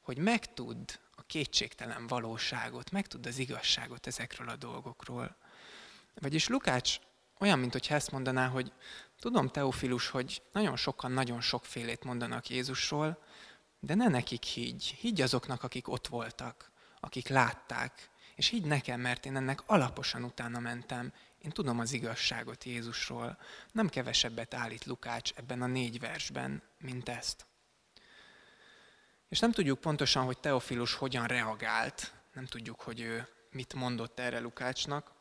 hogy 0.00 0.18
megtudd 0.18 0.90
a 1.16 1.22
kétségtelen 1.22 2.06
valóságot, 2.06 2.90
megtudd 2.90 3.26
az 3.26 3.38
igazságot 3.38 4.06
ezekről 4.06 4.48
a 4.48 4.56
dolgokról. 4.56 5.36
Vagyis 6.14 6.48
Lukács 6.48 6.98
olyan, 7.38 7.58
mint 7.58 7.72
hogy 7.72 7.86
ezt 7.90 8.10
mondaná, 8.10 8.46
hogy 8.46 8.72
tudom, 9.20 9.48
Teofilus, 9.48 10.08
hogy 10.08 10.42
nagyon 10.52 10.76
sokan 10.76 11.12
nagyon 11.12 11.40
sokfélét 11.40 12.04
mondanak 12.04 12.48
Jézusról, 12.48 13.22
de 13.80 13.94
ne 13.94 14.08
nekik 14.08 14.42
higgy, 14.42 14.84
higgy 14.84 15.20
azoknak, 15.20 15.62
akik 15.62 15.88
ott 15.88 16.06
voltak, 16.06 16.70
akik 17.00 17.28
látták, 17.28 18.10
és 18.34 18.48
higgy 18.48 18.66
nekem, 18.66 19.00
mert 19.00 19.26
én 19.26 19.36
ennek 19.36 19.62
alaposan 19.66 20.24
utána 20.24 20.58
mentem, 20.58 21.12
én 21.46 21.52
tudom 21.52 21.78
az 21.78 21.92
igazságot 21.92 22.64
Jézusról. 22.64 23.38
Nem 23.72 23.88
kevesebbet 23.88 24.54
állít 24.54 24.84
Lukács 24.84 25.32
ebben 25.34 25.62
a 25.62 25.66
négy 25.66 26.00
versben, 26.00 26.62
mint 26.78 27.08
ezt. 27.08 27.46
És 29.28 29.38
nem 29.38 29.52
tudjuk 29.52 29.80
pontosan, 29.80 30.24
hogy 30.24 30.38
Teofilus 30.38 30.94
hogyan 30.94 31.26
reagált, 31.26 32.12
nem 32.32 32.46
tudjuk, 32.46 32.80
hogy 32.80 33.00
ő 33.00 33.28
mit 33.50 33.74
mondott 33.74 34.18
erre 34.18 34.38
Lukácsnak, 34.38 35.12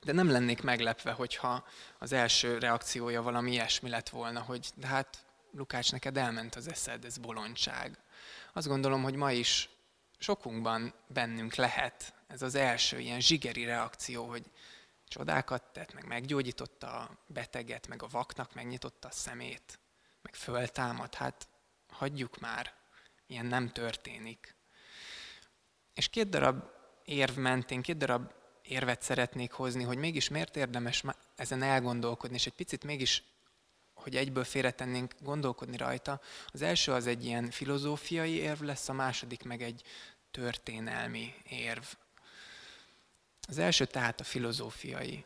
de 0.00 0.12
nem 0.12 0.30
lennék 0.30 0.62
meglepve, 0.62 1.12
hogyha 1.12 1.66
az 1.98 2.12
első 2.12 2.58
reakciója 2.58 3.22
valami 3.22 3.52
ilyesmi 3.52 3.88
lett 3.88 4.08
volna, 4.08 4.40
hogy 4.40 4.70
de 4.74 4.86
hát 4.86 5.26
Lukács, 5.52 5.92
neked 5.92 6.16
elment 6.16 6.54
az 6.54 6.68
eszed, 6.68 7.04
ez 7.04 7.18
bolondság. 7.18 7.98
Azt 8.52 8.66
gondolom, 8.66 9.02
hogy 9.02 9.14
ma 9.14 9.32
is 9.32 9.68
sokunkban 10.18 10.94
bennünk 11.06 11.54
lehet 11.54 12.14
ez 12.26 12.42
az 12.42 12.54
első 12.54 12.98
ilyen 12.98 13.20
zsigeri 13.20 13.64
reakció, 13.64 14.28
hogy 14.28 14.50
Csodákat 15.08 15.62
tett, 15.72 15.94
meg 15.94 16.06
meggyógyította 16.06 16.98
a 16.98 17.18
beteget, 17.26 17.88
meg 17.88 18.02
a 18.02 18.08
vaknak 18.08 18.54
megnyitotta 18.54 19.08
a 19.08 19.10
szemét, 19.10 19.78
meg 20.22 20.34
föltámad. 20.34 21.14
Hát 21.14 21.48
hagyjuk 21.88 22.38
már, 22.38 22.74
ilyen 23.26 23.46
nem 23.46 23.68
történik. 23.68 24.54
És 25.94 26.08
két 26.08 26.28
darab 26.28 26.64
érv 27.04 27.36
mentén, 27.36 27.82
két 27.82 27.96
darab 27.96 28.32
érvet 28.62 29.02
szeretnék 29.02 29.52
hozni, 29.52 29.82
hogy 29.82 29.98
mégis 29.98 30.28
miért 30.28 30.56
érdemes 30.56 31.02
ezen 31.36 31.62
elgondolkodni, 31.62 32.36
és 32.36 32.46
egy 32.46 32.52
picit 32.52 32.84
mégis, 32.84 33.22
hogy 33.94 34.16
egyből 34.16 34.44
félretennénk 34.44 35.14
gondolkodni 35.20 35.76
rajta. 35.76 36.20
Az 36.46 36.62
első 36.62 36.92
az 36.92 37.06
egy 37.06 37.24
ilyen 37.24 37.50
filozófiai 37.50 38.34
érv 38.34 38.62
lesz, 38.62 38.88
a 38.88 38.92
második 38.92 39.42
meg 39.42 39.62
egy 39.62 39.82
történelmi 40.30 41.34
érv. 41.48 41.84
Az 43.48 43.58
első 43.58 43.84
tehát 43.84 44.20
a 44.20 44.24
filozófiai. 44.24 45.24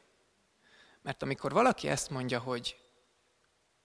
Mert 1.02 1.22
amikor 1.22 1.52
valaki 1.52 1.88
ezt 1.88 2.10
mondja, 2.10 2.38
hogy 2.40 2.76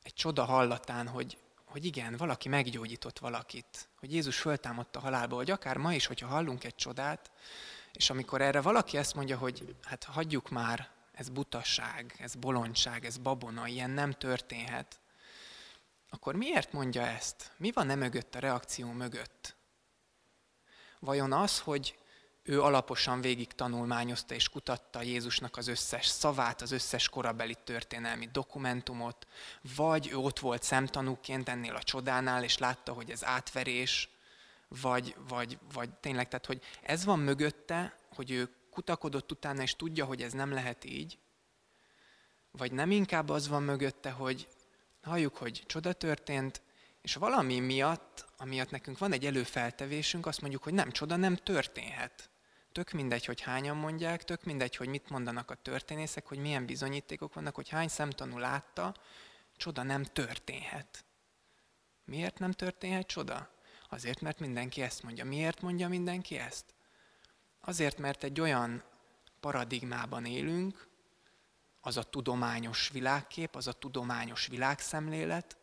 egy 0.04 0.14
csoda 0.14 0.44
hallatán, 0.44 1.08
hogy, 1.08 1.38
hogy 1.66 1.86
igen, 1.86 2.18
valaki 2.18 2.50
meggyógyított 2.50 3.20
valakit, 3.20 3.90
hogy 4.00 4.14
Jézus 4.14 4.40
föltámadta 4.40 5.00
halálba, 5.00 5.36
hogy 5.36 5.52
akár 5.52 5.78
ma 5.78 5.94
is, 5.94 6.06
hogyha 6.06 6.28
hallunk 6.28 6.64
egy 6.64 6.76
csodát, 6.76 7.32
és 7.94 8.10
amikor 8.10 8.42
erre 8.42 8.62
valaki 8.62 8.98
ezt 8.98 9.16
mondja, 9.16 9.38
hogy 9.38 9.76
hát 9.84 10.04
hagyjuk 10.04 10.50
már, 10.50 10.90
ez 11.12 11.30
butasság, 11.30 12.16
ez 12.20 12.36
bolondság, 12.36 13.06
ez 13.06 13.18
babona, 13.18 13.68
ilyen 13.68 13.90
nem 13.90 14.12
történhet, 14.12 15.00
akkor 16.10 16.36
miért 16.36 16.72
mondja 16.72 17.02
ezt? 17.02 17.52
Mi 17.58 17.72
van 17.72 17.86
nem 17.86 18.00
mögött 18.00 18.36
a 18.36 18.40
reakció 18.40 18.92
mögött? 18.92 19.56
Vajon 21.00 21.34
az, 21.34 21.60
hogy 21.60 21.98
ő 22.48 22.62
alaposan 22.62 23.22
végig 23.22 23.48
tanulmányozta 23.48 24.34
és 24.34 24.50
kutatta 24.50 25.02
Jézusnak 25.02 25.58
az 25.58 25.68
összes 25.68 26.06
szavát, 26.06 26.62
az 26.62 26.72
összes 26.72 27.10
korabeli 27.10 27.56
történelmi 27.64 28.30
dokumentumot, 28.32 29.28
vagy 29.76 30.10
ő 30.12 30.16
ott 30.16 30.40
volt 30.40 30.64
szemtanúként 30.64 31.50
ennél 31.50 31.76
a 31.76 31.84
csodánál, 31.84 32.44
és 32.44 32.58
látta, 32.58 32.94
hogy 32.94 33.10
ez 33.10 33.24
átverés, 33.24 34.10
vagy, 34.68 35.16
vagy, 35.28 35.58
vagy 35.74 35.90
tényleg, 35.90 36.28
tehát 36.28 36.46
hogy 36.46 36.62
ez 36.82 37.06
van 37.06 37.20
mögötte, 37.20 37.98
hogy 38.16 38.32
ő 38.32 38.50
kutakodott 38.72 39.32
utána, 39.32 39.62
és 39.62 39.76
tudja, 39.76 40.06
hogy 40.06 40.22
ez 40.22 40.34
nem 40.34 40.54
lehet 40.54 40.84
így, 40.84 41.18
vagy 42.52 42.72
nem 42.72 42.92
inkább 42.92 43.30
az 43.30 43.48
van 43.48 43.64
mögötte, 43.64 44.12
hogy 44.12 44.48
halljuk, 45.02 45.38
hogy 45.38 45.64
csoda 45.66 45.94
történt, 45.94 46.62
és 47.02 47.16
valami 47.16 47.60
miatt, 47.60 48.26
amiatt 48.38 48.70
nekünk 48.70 48.98
van 48.98 49.12
egy 49.12 49.26
előfeltevésünk, 49.26 50.26
azt 50.26 50.42
mondjuk, 50.42 50.64
hogy 50.64 50.74
nem 50.74 50.92
csoda, 50.92 51.16
nem 51.16 51.36
történhet. 51.36 52.30
Tök 52.76 52.92
mindegy, 52.92 53.26
hogy 53.26 53.42
hányan 53.42 53.78
mondják, 53.78 54.24
tök 54.24 54.44
mindegy, 54.44 54.76
hogy 54.76 54.88
mit 54.88 55.10
mondanak 55.10 55.52
a 55.52 55.56
történészek, 55.56 56.28
hogy 56.28 56.38
milyen 56.38 56.66
bizonyítékok 56.66 57.34
vannak, 57.34 57.56
hogy 57.56 57.70
hány 57.70 57.88
szemtanú 57.88 58.38
látta, 58.38 58.96
csoda 59.58 59.84
nem 59.84 60.04
történhet. 60.04 61.06
Miért 62.06 62.40
nem 62.40 62.52
történhet 62.52 63.08
csoda? 63.08 63.50
Azért, 63.90 64.22
mert 64.22 64.40
mindenki 64.40 64.82
ezt 64.82 65.04
mondja. 65.04 65.26
Miért 65.26 65.62
mondja 65.62 65.88
mindenki 65.88 66.38
ezt? 66.38 66.66
Azért, 67.62 67.98
mert 67.98 68.24
egy 68.24 68.42
olyan 68.42 68.84
paradigmában 69.40 70.26
élünk, 70.26 70.88
az 71.82 71.98
a 71.98 72.04
tudományos 72.04 72.90
világkép, 72.90 73.56
az 73.56 73.68
a 73.68 73.74
tudományos 73.74 74.48
világszemlélet, 74.48 75.58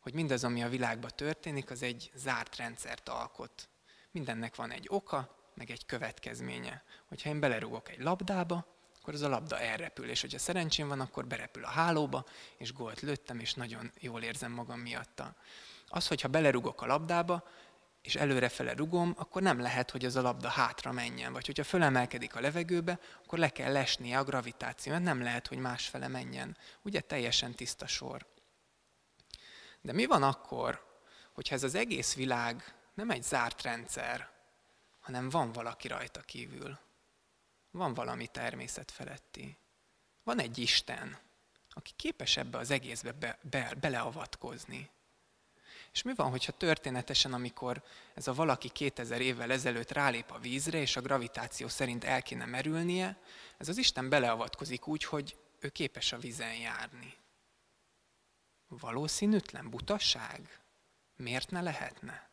hogy 0.00 0.14
mindaz, 0.14 0.44
ami 0.44 0.62
a 0.62 0.68
világban 0.68 1.10
történik, 1.14 1.70
az 1.70 1.82
egy 1.82 2.10
zárt 2.14 2.56
rendszert 2.56 3.08
alkot. 3.08 3.68
Mindennek 4.10 4.54
van 4.54 4.70
egy 4.70 4.86
oka, 4.90 5.42
meg 5.54 5.70
egy 5.70 5.86
következménye. 5.86 6.82
Hogyha 7.06 7.28
én 7.28 7.40
belerúgok 7.40 7.88
egy 7.88 8.02
labdába, 8.02 8.66
akkor 9.00 9.14
az 9.14 9.22
a 9.22 9.28
labda 9.28 9.58
elrepül, 9.58 10.08
és 10.08 10.20
hogyha 10.20 10.38
szerencsém 10.38 10.88
van, 10.88 11.00
akkor 11.00 11.26
berepül 11.26 11.64
a 11.64 11.68
hálóba, 11.68 12.24
és 12.56 12.72
gólt 12.72 13.00
lőttem, 13.00 13.38
és 13.38 13.54
nagyon 13.54 13.92
jól 14.00 14.22
érzem 14.22 14.52
magam 14.52 14.80
miatta. 14.80 15.36
Az, 15.88 16.06
hogyha 16.06 16.28
belerugok 16.28 16.82
a 16.82 16.86
labdába, 16.86 17.48
és 18.02 18.14
előrefele 18.14 18.74
rugom, 18.74 19.14
akkor 19.16 19.42
nem 19.42 19.60
lehet, 19.60 19.90
hogy 19.90 20.04
az 20.04 20.16
a 20.16 20.22
labda 20.22 20.48
hátra 20.48 20.92
menjen. 20.92 21.32
Vagy 21.32 21.46
hogyha 21.46 21.64
fölemelkedik 21.64 22.34
a 22.34 22.40
levegőbe, 22.40 22.98
akkor 23.24 23.38
le 23.38 23.48
kell 23.48 23.72
lesnie 23.72 24.18
a 24.18 24.24
gravitáció, 24.24 24.92
mert 24.92 25.04
nem 25.04 25.22
lehet, 25.22 25.46
hogy 25.46 25.58
másfele 25.58 26.08
menjen. 26.08 26.56
Ugye 26.82 27.00
teljesen 27.00 27.54
tiszta 27.54 27.86
sor. 27.86 28.26
De 29.80 29.92
mi 29.92 30.06
van 30.06 30.22
akkor, 30.22 30.84
hogyha 31.32 31.54
ez 31.54 31.62
az 31.62 31.74
egész 31.74 32.14
világ 32.14 32.74
nem 32.94 33.10
egy 33.10 33.22
zárt 33.22 33.62
rendszer, 33.62 34.33
hanem 35.04 35.28
van 35.30 35.52
valaki 35.52 35.88
rajta 35.88 36.20
kívül? 36.20 36.78
Van 37.70 37.94
valami 37.94 38.26
természet 38.26 38.90
feletti. 38.90 39.56
Van 40.22 40.38
egy 40.38 40.58
Isten, 40.58 41.18
aki 41.70 41.92
képes 41.96 42.36
ebbe 42.36 42.58
az 42.58 42.70
egészbe 42.70 43.12
be, 43.12 43.38
be, 43.50 43.74
beleavatkozni. 43.80 44.90
És 45.92 46.02
mi 46.02 46.14
van, 46.14 46.30
hogyha 46.30 46.52
történetesen, 46.52 47.32
amikor 47.32 47.82
ez 48.14 48.28
a 48.28 48.34
valaki 48.34 48.68
2000 48.68 49.20
évvel 49.20 49.50
ezelőtt 49.52 49.90
rálép 49.90 50.30
a 50.30 50.38
vízre, 50.38 50.78
és 50.78 50.96
a 50.96 51.00
gravitáció 51.00 51.68
szerint 51.68 52.04
el 52.04 52.22
kéne 52.22 52.44
merülnie, 52.44 53.18
ez 53.58 53.68
az 53.68 53.76
Isten 53.76 54.08
beleavatkozik 54.08 54.86
úgy, 54.86 55.04
hogy 55.04 55.36
ő 55.60 55.68
képes 55.68 56.12
a 56.12 56.18
vízen 56.18 56.54
járni. 56.54 57.14
Valószínűtlen 58.68 59.70
butaság? 59.70 60.60
Miért 61.16 61.50
ne 61.50 61.60
lehetne? 61.60 62.28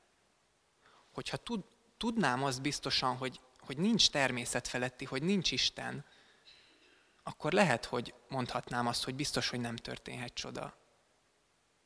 Hogyha 1.12 1.38
tud, 1.38 1.63
tudnám 2.01 2.43
azt 2.43 2.61
biztosan, 2.61 3.17
hogy, 3.17 3.39
hogy 3.59 3.77
nincs 3.77 4.09
természet 4.09 4.67
feletti, 4.67 5.05
hogy 5.05 5.23
nincs 5.23 5.51
Isten, 5.51 6.05
akkor 7.23 7.53
lehet, 7.53 7.85
hogy 7.85 8.13
mondhatnám 8.29 8.87
azt, 8.87 9.03
hogy 9.03 9.15
biztos, 9.15 9.49
hogy 9.49 9.59
nem 9.59 9.75
történhet 9.75 10.33
csoda. 10.33 10.77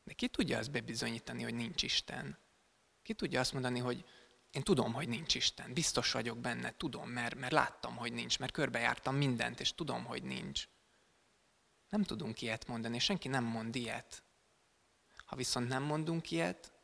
De 0.03 0.13
ki 0.13 0.27
tudja 0.27 0.57
azt 0.57 0.71
bebizonyítani, 0.71 1.43
hogy 1.43 1.53
nincs 1.53 1.83
Isten? 1.83 2.37
Ki 3.03 3.13
tudja 3.13 3.39
azt 3.39 3.53
mondani, 3.53 3.79
hogy 3.79 4.05
én 4.51 4.63
tudom, 4.63 4.93
hogy 4.93 5.07
nincs 5.07 5.35
Isten, 5.35 5.73
biztos 5.73 6.11
vagyok 6.11 6.37
benne, 6.37 6.73
tudom, 6.77 7.09
mert, 7.09 7.35
mert 7.35 7.53
láttam, 7.53 7.95
hogy 7.95 8.13
nincs, 8.13 8.39
mert 8.39 8.53
körbejártam 8.53 9.15
mindent, 9.15 9.59
és 9.59 9.73
tudom, 9.73 10.05
hogy 10.05 10.23
nincs. 10.23 10.67
Nem 11.89 12.03
tudunk 12.03 12.41
ilyet 12.41 12.67
mondani, 12.67 12.99
senki 12.99 13.27
nem 13.27 13.43
mond 13.43 13.75
ilyet. 13.75 14.23
Ha 15.25 15.35
viszont 15.35 15.67
nem 15.67 15.83
mondunk 15.83 16.31
ilyet, 16.31 16.74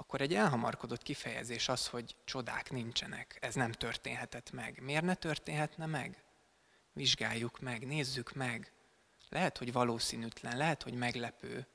akkor 0.00 0.20
egy 0.20 0.34
elhamarkodott 0.34 1.02
kifejezés 1.02 1.68
az, 1.68 1.86
hogy 1.86 2.16
csodák 2.24 2.70
nincsenek, 2.70 3.38
ez 3.40 3.54
nem 3.54 3.72
történhetett 3.72 4.50
meg. 4.50 4.80
Miért 4.82 5.04
ne 5.04 5.14
történhetne 5.14 5.86
meg? 5.86 6.24
Vizsgáljuk 6.92 7.60
meg, 7.60 7.86
nézzük 7.86 8.32
meg. 8.32 8.72
Lehet, 9.28 9.58
hogy 9.58 9.72
valószínűtlen, 9.72 10.56
lehet, 10.56 10.82
hogy 10.82 10.94
meglepő, 10.94 11.66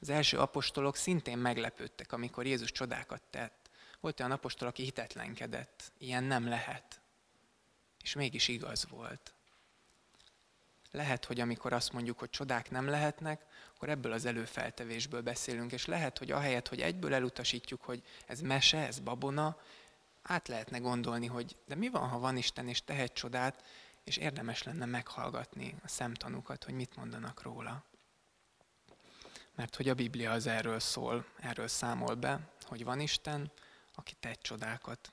az 0.00 0.08
első 0.08 0.38
apostolok 0.38 0.96
szintén 0.96 1.38
meglepődtek, 1.38 2.12
amikor 2.12 2.46
Jézus 2.46 2.72
csodákat 2.72 3.22
tett. 3.30 3.70
Volt 4.00 4.20
olyan 4.20 4.32
apostol, 4.32 4.68
aki 4.68 4.82
hitetlenkedett. 4.82 5.92
Ilyen 5.98 6.24
nem 6.24 6.48
lehet. 6.48 7.00
És 8.02 8.14
mégis 8.14 8.48
igaz 8.48 8.88
volt. 8.88 9.34
Lehet, 10.92 11.24
hogy 11.24 11.40
amikor 11.40 11.72
azt 11.72 11.92
mondjuk, 11.92 12.18
hogy 12.18 12.30
csodák 12.30 12.70
nem 12.70 12.88
lehetnek, 12.88 13.44
akkor 13.74 13.88
ebből 13.88 14.12
az 14.12 14.24
előfeltevésből 14.24 15.20
beszélünk, 15.20 15.72
és 15.72 15.86
lehet, 15.86 16.18
hogy 16.18 16.30
ahelyett, 16.30 16.68
hogy 16.68 16.80
egyből 16.80 17.14
elutasítjuk, 17.14 17.82
hogy 17.82 18.02
ez 18.26 18.40
mese, 18.40 18.86
ez 18.86 18.98
babona, 18.98 19.60
át 20.22 20.48
lehetne 20.48 20.78
gondolni, 20.78 21.26
hogy 21.26 21.56
de 21.66 21.74
mi 21.74 21.88
van, 21.88 22.08
ha 22.08 22.18
van 22.18 22.36
Isten 22.36 22.68
és 22.68 22.84
tehet 22.84 23.12
csodát, 23.12 23.64
és 24.04 24.16
érdemes 24.16 24.62
lenne 24.62 24.84
meghallgatni 24.84 25.74
a 25.84 25.88
szemtanúkat, 25.88 26.64
hogy 26.64 26.74
mit 26.74 26.96
mondanak 26.96 27.42
róla 27.42 27.84
mert 29.54 29.76
hogy 29.76 29.88
a 29.88 29.94
Biblia 29.94 30.32
az 30.32 30.46
erről 30.46 30.80
szól, 30.80 31.24
erről 31.36 31.68
számol 31.68 32.14
be, 32.14 32.40
hogy 32.62 32.84
van 32.84 33.00
Isten, 33.00 33.50
aki 33.94 34.14
tett 34.20 34.42
csodákat. 34.42 35.12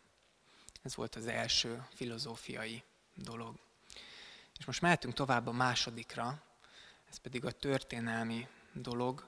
Ez 0.82 0.96
volt 0.96 1.16
az 1.16 1.28
első 1.28 1.88
filozófiai 1.94 2.84
dolog. 3.14 3.60
És 4.60 4.66
most 4.66 4.82
mehetünk 4.82 5.14
tovább 5.14 5.48
a 5.48 5.52
másodikra, 5.52 6.44
ez 7.10 7.18
pedig 7.18 7.46
a 7.46 7.52
történelmi 7.52 8.48
dolog, 8.74 9.28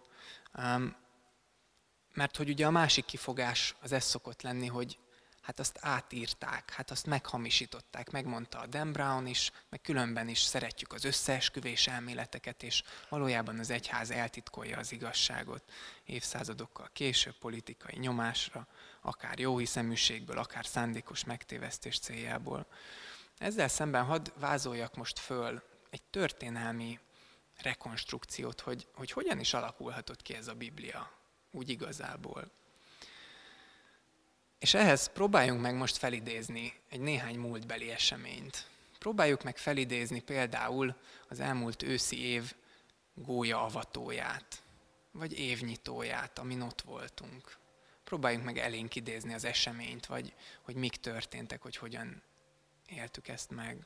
mert 2.14 2.38
hogy 2.38 2.50
ugye 2.50 2.66
a 2.66 2.72
másik 2.72 3.06
kifogás 3.06 3.76
az 3.82 3.92
ez 3.92 4.04
szokott 4.04 4.42
lenni, 4.42 4.68
hogy 4.68 5.00
hát 5.42 5.60
azt 5.60 5.78
átírták, 5.82 6.72
hát 6.72 6.92
azt 6.92 7.06
meghamisították, 7.06 8.12
megmondta 8.12 8.60
a 8.60 8.68
Dan 8.68 8.92
Brown 8.92 9.28
is, 9.28 9.52
meg 9.70 9.82
különben 9.82 10.28
is 10.28 10.42
szeretjük 10.42 10.94
az 10.94 11.04
összeesküvés 11.04 11.88
elméleteket, 11.88 12.64
és 12.64 12.84
valójában 13.10 13.60
az 13.60 13.70
egyház 13.70 14.12
eltitkolja 14.12 14.78
az 14.78 14.92
igazságot 14.92 15.72
évszázadokkal 16.06 16.90
később 16.94 17.38
politikai 17.38 17.98
nyomásra, 17.98 18.68
akár 19.02 19.40
jó 19.40 19.58
hiszeműségből, 19.58 20.38
akár 20.38 20.66
szándékos 20.66 21.24
megtévesztés 21.24 22.00
céljából. 22.00 22.68
Ezzel 23.42 23.68
szemben 23.68 24.04
hadd 24.04 24.30
vázoljak 24.40 24.96
most 24.96 25.20
föl 25.20 25.62
egy 25.90 26.02
történelmi 26.02 27.00
rekonstrukciót, 27.62 28.62
hogy, 28.62 28.88
hogy 28.94 29.12
hogyan 29.12 29.40
is 29.40 29.54
alakulhatott 29.54 30.22
ki 30.22 30.34
ez 30.34 30.48
a 30.48 30.54
Biblia 30.54 31.12
úgy 31.52 31.70
igazából. 31.70 32.52
És 34.60 34.74
ehhez 34.74 35.08
próbáljunk 35.08 35.62
meg 35.62 35.76
most 35.76 35.98
felidézni 35.98 36.74
egy 36.90 37.00
néhány 37.00 37.38
múltbeli 37.38 37.90
eseményt. 37.90 38.68
Próbáljuk 39.00 39.44
meg 39.44 39.58
felidézni 39.58 40.20
például 40.20 40.96
az 41.28 41.40
elmúlt 41.40 41.84
őszi 41.84 42.22
év 42.22 42.54
gólya 43.14 43.64
avatóját, 43.64 44.64
vagy 45.12 45.40
évnyitóját, 45.40 46.40
amin 46.40 46.62
ott 46.62 46.82
voltunk. 46.82 47.58
Próbáljuk 48.04 48.44
meg 48.44 48.58
elénk 48.58 48.96
idézni 48.96 49.34
az 49.34 49.44
eseményt, 49.44 50.06
vagy 50.06 50.34
hogy 50.62 50.76
mik 50.76 50.96
történtek, 50.96 51.62
hogy 51.62 51.76
hogyan 51.76 52.24
éltük 52.92 53.28
ezt 53.28 53.50
meg. 53.50 53.86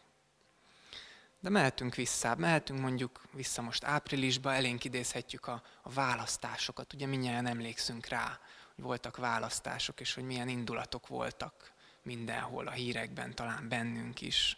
De 1.40 1.50
mehetünk 1.50 1.96
vissza, 1.96 2.36
mehetünk 2.36 2.80
mondjuk 2.80 3.22
vissza 3.32 3.62
most 3.62 3.84
áprilisba, 3.84 4.54
elénk 4.54 4.84
idézhetjük 4.84 5.48
a, 5.48 5.64
a 5.82 5.90
választásokat. 5.90 6.94
Ugye 6.94 7.06
mindjárt 7.06 7.48
emlékszünk 7.48 8.06
rá, 8.06 8.40
hogy 8.76 8.84
voltak 8.84 9.18
választások, 9.18 10.00
és 10.00 10.14
hogy 10.14 10.24
milyen 10.24 10.48
indulatok 10.48 11.08
voltak 11.08 11.74
mindenhol, 12.02 12.68
a 12.68 12.72
hírekben, 12.72 13.36
talán 13.36 13.70
bennünk 13.70 14.22
is. 14.22 14.58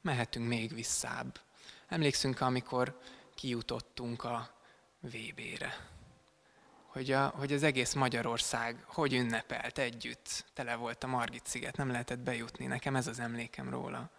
Mehetünk 0.00 0.48
még 0.48 0.74
visszább. 0.74 1.40
Emlékszünk, 1.88 2.40
amikor 2.40 3.00
kijutottunk 3.34 4.24
a 4.24 4.60
VB-re. 5.00 5.95
Hogy, 6.96 7.10
a, 7.10 7.26
hogy 7.26 7.52
az 7.52 7.62
egész 7.62 7.92
Magyarország 7.92 8.84
hogy 8.86 9.12
ünnepelt 9.14 9.78
együtt. 9.78 10.44
Tele 10.54 10.74
volt 10.74 11.04
a 11.04 11.06
Margit 11.06 11.46
sziget, 11.46 11.76
nem 11.76 11.90
lehetett 11.90 12.18
bejutni. 12.18 12.66
Nekem 12.66 12.96
ez 12.96 13.06
az 13.06 13.18
emlékem 13.20 13.70
róla. 13.70 14.10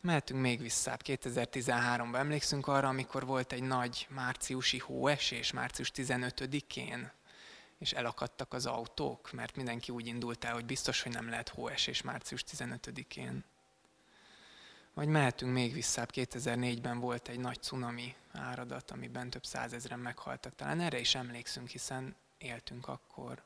Mehetünk 0.00 0.40
még 0.40 0.60
visszább. 0.60 1.00
2013-ban 1.04 2.16
emlékszünk 2.16 2.66
arra, 2.66 2.88
amikor 2.88 3.26
volt 3.26 3.52
egy 3.52 3.62
nagy 3.62 4.06
márciusi 4.10 4.78
hóesés, 4.78 5.52
március 5.52 5.90
15-én 5.94 7.12
és 7.78 7.92
elakadtak 7.92 8.52
az 8.52 8.66
autók, 8.66 9.32
mert 9.32 9.56
mindenki 9.56 9.92
úgy 9.92 10.06
indult 10.06 10.44
el, 10.44 10.52
hogy 10.52 10.66
biztos, 10.66 11.02
hogy 11.02 11.12
nem 11.12 11.28
lehet 11.28 11.48
hóesés 11.48 12.02
március 12.02 12.44
15-én. 12.56 13.44
Vagy 15.00 15.08
mehetünk 15.08 15.52
még 15.52 15.72
vissza, 15.72 16.06
2004-ben 16.12 16.98
volt 16.98 17.28
egy 17.28 17.38
nagy 17.38 17.62
cunami 17.62 18.14
áradat, 18.32 18.90
amiben 18.90 19.30
több 19.30 19.44
százezren 19.44 19.98
meghaltak. 19.98 20.54
Talán 20.54 20.80
erre 20.80 20.98
is 20.98 21.14
emlékszünk, 21.14 21.68
hiszen 21.68 22.16
éltünk 22.38 22.88
akkor. 22.88 23.42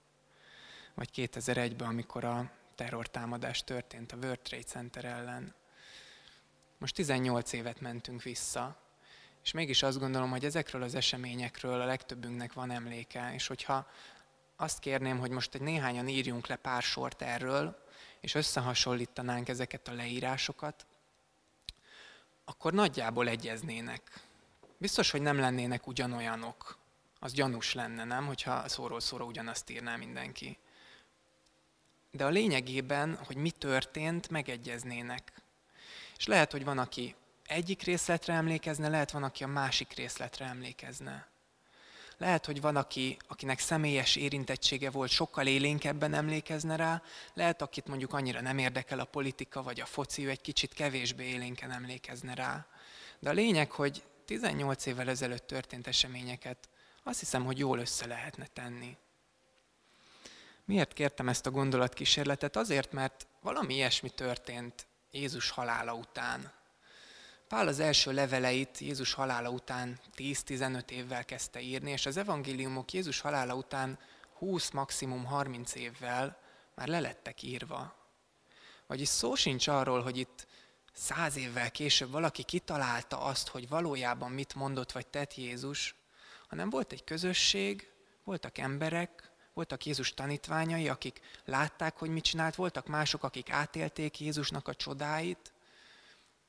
Vagy 0.95 1.11
2001-ben, 1.15 1.89
amikor 1.89 2.25
a 2.25 2.51
terrortámadás 2.75 3.65
történt 3.65 4.13
a 4.13 4.17
World 4.17 4.41
Trade 4.41 4.63
Center 4.63 5.05
ellen. 5.05 5.55
Most 6.79 6.95
18 6.95 7.53
évet 7.53 7.81
mentünk 7.81 8.23
vissza, 8.23 8.81
és 9.43 9.53
mégis 9.53 9.83
azt 9.83 9.99
gondolom, 9.99 10.31
hogy 10.31 10.45
ezekről 10.45 10.83
az 10.83 10.95
eseményekről 10.95 11.81
a 11.81 11.87
legtöbbünknek 11.87 12.53
van 12.53 12.71
emléke, 12.71 13.35
és 13.35 13.47
hogyha 13.47 13.87
azt 14.57 14.79
kérném, 14.79 15.19
hogy 15.19 15.31
most 15.31 15.55
egy 15.55 15.61
néhányan 15.61 16.09
írjunk 16.09 16.47
le 16.47 16.57
pár 16.57 16.83
sort 16.83 17.23
erről, 17.23 17.85
és 18.21 18.35
összehasonlítanánk 18.35 19.49
ezeket 19.49 19.89
a 19.89 19.95
leírásokat, 19.95 20.87
akkor 22.45 22.73
nagyjából 22.73 23.29
egyeznének. 23.29 24.21
Biztos, 24.79 25.11
hogy 25.11 25.23
nem 25.23 25.39
lennének 25.39 25.87
ugyanolyanok. 25.87 26.79
Az 27.21 27.33
gyanús 27.33 27.75
lenne, 27.75 28.05
nem, 28.05 28.27
hogyha 28.27 28.69
szóról 28.69 29.01
szóra 29.01 29.25
ugyanazt 29.25 29.71
írná 29.71 29.97
mindenki. 29.97 30.59
De 32.11 32.25
a 32.25 32.29
lényegében, 32.29 33.17
hogy 33.27 33.37
mi 33.37 33.51
történt, 33.51 34.29
megegyeznének. 34.29 35.33
És 36.17 36.27
lehet, 36.27 36.53
hogy 36.53 36.65
van, 36.65 36.79
aki 36.79 37.15
egyik 37.47 37.83
részletre 37.83 38.35
emlékezne, 38.35 38.89
lehet 38.89 39.11
van, 39.11 39.23
aki 39.23 39.45
a 39.45 39.47
másik 39.47 39.93
részletre 39.93 40.45
emlékezne. 40.45 41.27
Lehet, 42.19 42.47
hogy 42.47 42.61
van, 42.61 42.77
aki, 42.77 43.17
akinek 43.29 43.59
személyes 43.59 44.17
érintettsége 44.17 44.91
volt, 44.91 45.11
sokkal 45.11 45.47
élénkebben 45.47 46.15
emlékezne 46.15 46.77
rá, 46.77 47.03
lehet, 47.35 47.63
akit 47.63 47.87
mondjuk 47.87 48.13
annyira 48.13 48.41
nem 48.41 48.59
érdekel 48.59 48.99
a 48.99 49.05
politika 49.05 49.63
vagy 49.63 49.81
a 49.81 49.87
foci, 49.87 50.27
ő 50.27 50.31
egy 50.31 50.41
kicsit 50.41 50.75
kevésbé 50.75 51.25
élénken 51.25 51.71
emlékezne 51.71 52.35
rá. 52.35 52.67
De 53.19 53.31
a 53.31 53.33
lényeg, 53.33 53.71
hogy 53.71 54.03
18 54.25 54.87
évvel 54.87 55.09
ezelőtt 55.09 55.47
történt 55.47 55.87
eseményeket 55.87 56.69
azt 57.07 57.19
hiszem, 57.19 57.45
hogy 57.45 57.59
jól 57.59 57.79
össze 57.79 58.07
lehetne 58.07 58.47
tenni. 58.47 58.97
Miért 60.65 60.93
kértem 60.93 61.29
ezt 61.29 61.47
a 61.47 61.51
gondolatkísérletet? 61.51 62.57
Azért, 62.57 62.93
mert 62.93 63.27
valami 63.41 63.75
ilyesmi 63.75 64.11
történt 64.11 64.87
Jézus 65.11 65.51
halála 65.51 65.95
után. 65.95 66.53
Pál 67.55 67.69
az 67.69 67.81
első 67.81 68.13
leveleit 68.13 68.79
Jézus 68.79 69.13
halála 69.13 69.51
után 69.51 70.01
10-15 70.17 70.91
évvel 70.91 71.25
kezdte 71.25 71.61
írni, 71.61 71.91
és 71.91 72.07
az 72.07 72.17
evangéliumok 72.17 72.93
Jézus 72.93 73.21
halála 73.21 73.55
után 73.55 73.99
20, 74.39 74.71
maximum 74.71 75.25
30 75.25 75.75
évvel 75.75 76.39
már 76.75 76.89
lelettek 76.89 77.43
írva. 77.43 77.97
Vagyis 78.87 79.09
szó 79.09 79.35
sincs 79.35 79.69
arról, 79.69 80.03
hogy 80.03 80.17
itt 80.17 80.47
száz 80.93 81.37
évvel 81.37 81.71
később 81.71 82.11
valaki 82.11 82.43
kitalálta 82.43 83.21
azt, 83.21 83.49
hogy 83.49 83.69
valójában 83.69 84.31
mit 84.31 84.55
mondott 84.55 84.93
vagy 84.93 85.07
tett 85.07 85.35
Jézus, 85.35 85.95
hanem 86.49 86.71
volt 86.71 86.93
egy 86.93 87.05
közösség, 87.05 87.91
voltak 88.25 88.59
emberek, 88.59 89.31
voltak 89.53 89.87
Jézus 89.87 90.15
tanítványai, 90.15 90.89
akik 90.89 91.21
látták, 91.45 91.99
hogy 91.99 92.11
mit 92.11 92.25
csinált, 92.25 92.55
voltak 92.55 92.87
mások, 92.87 93.23
akik 93.23 93.51
átélték 93.51 94.21
Jézusnak 94.21 94.69
a 94.69 94.75
csodáit, 94.75 95.54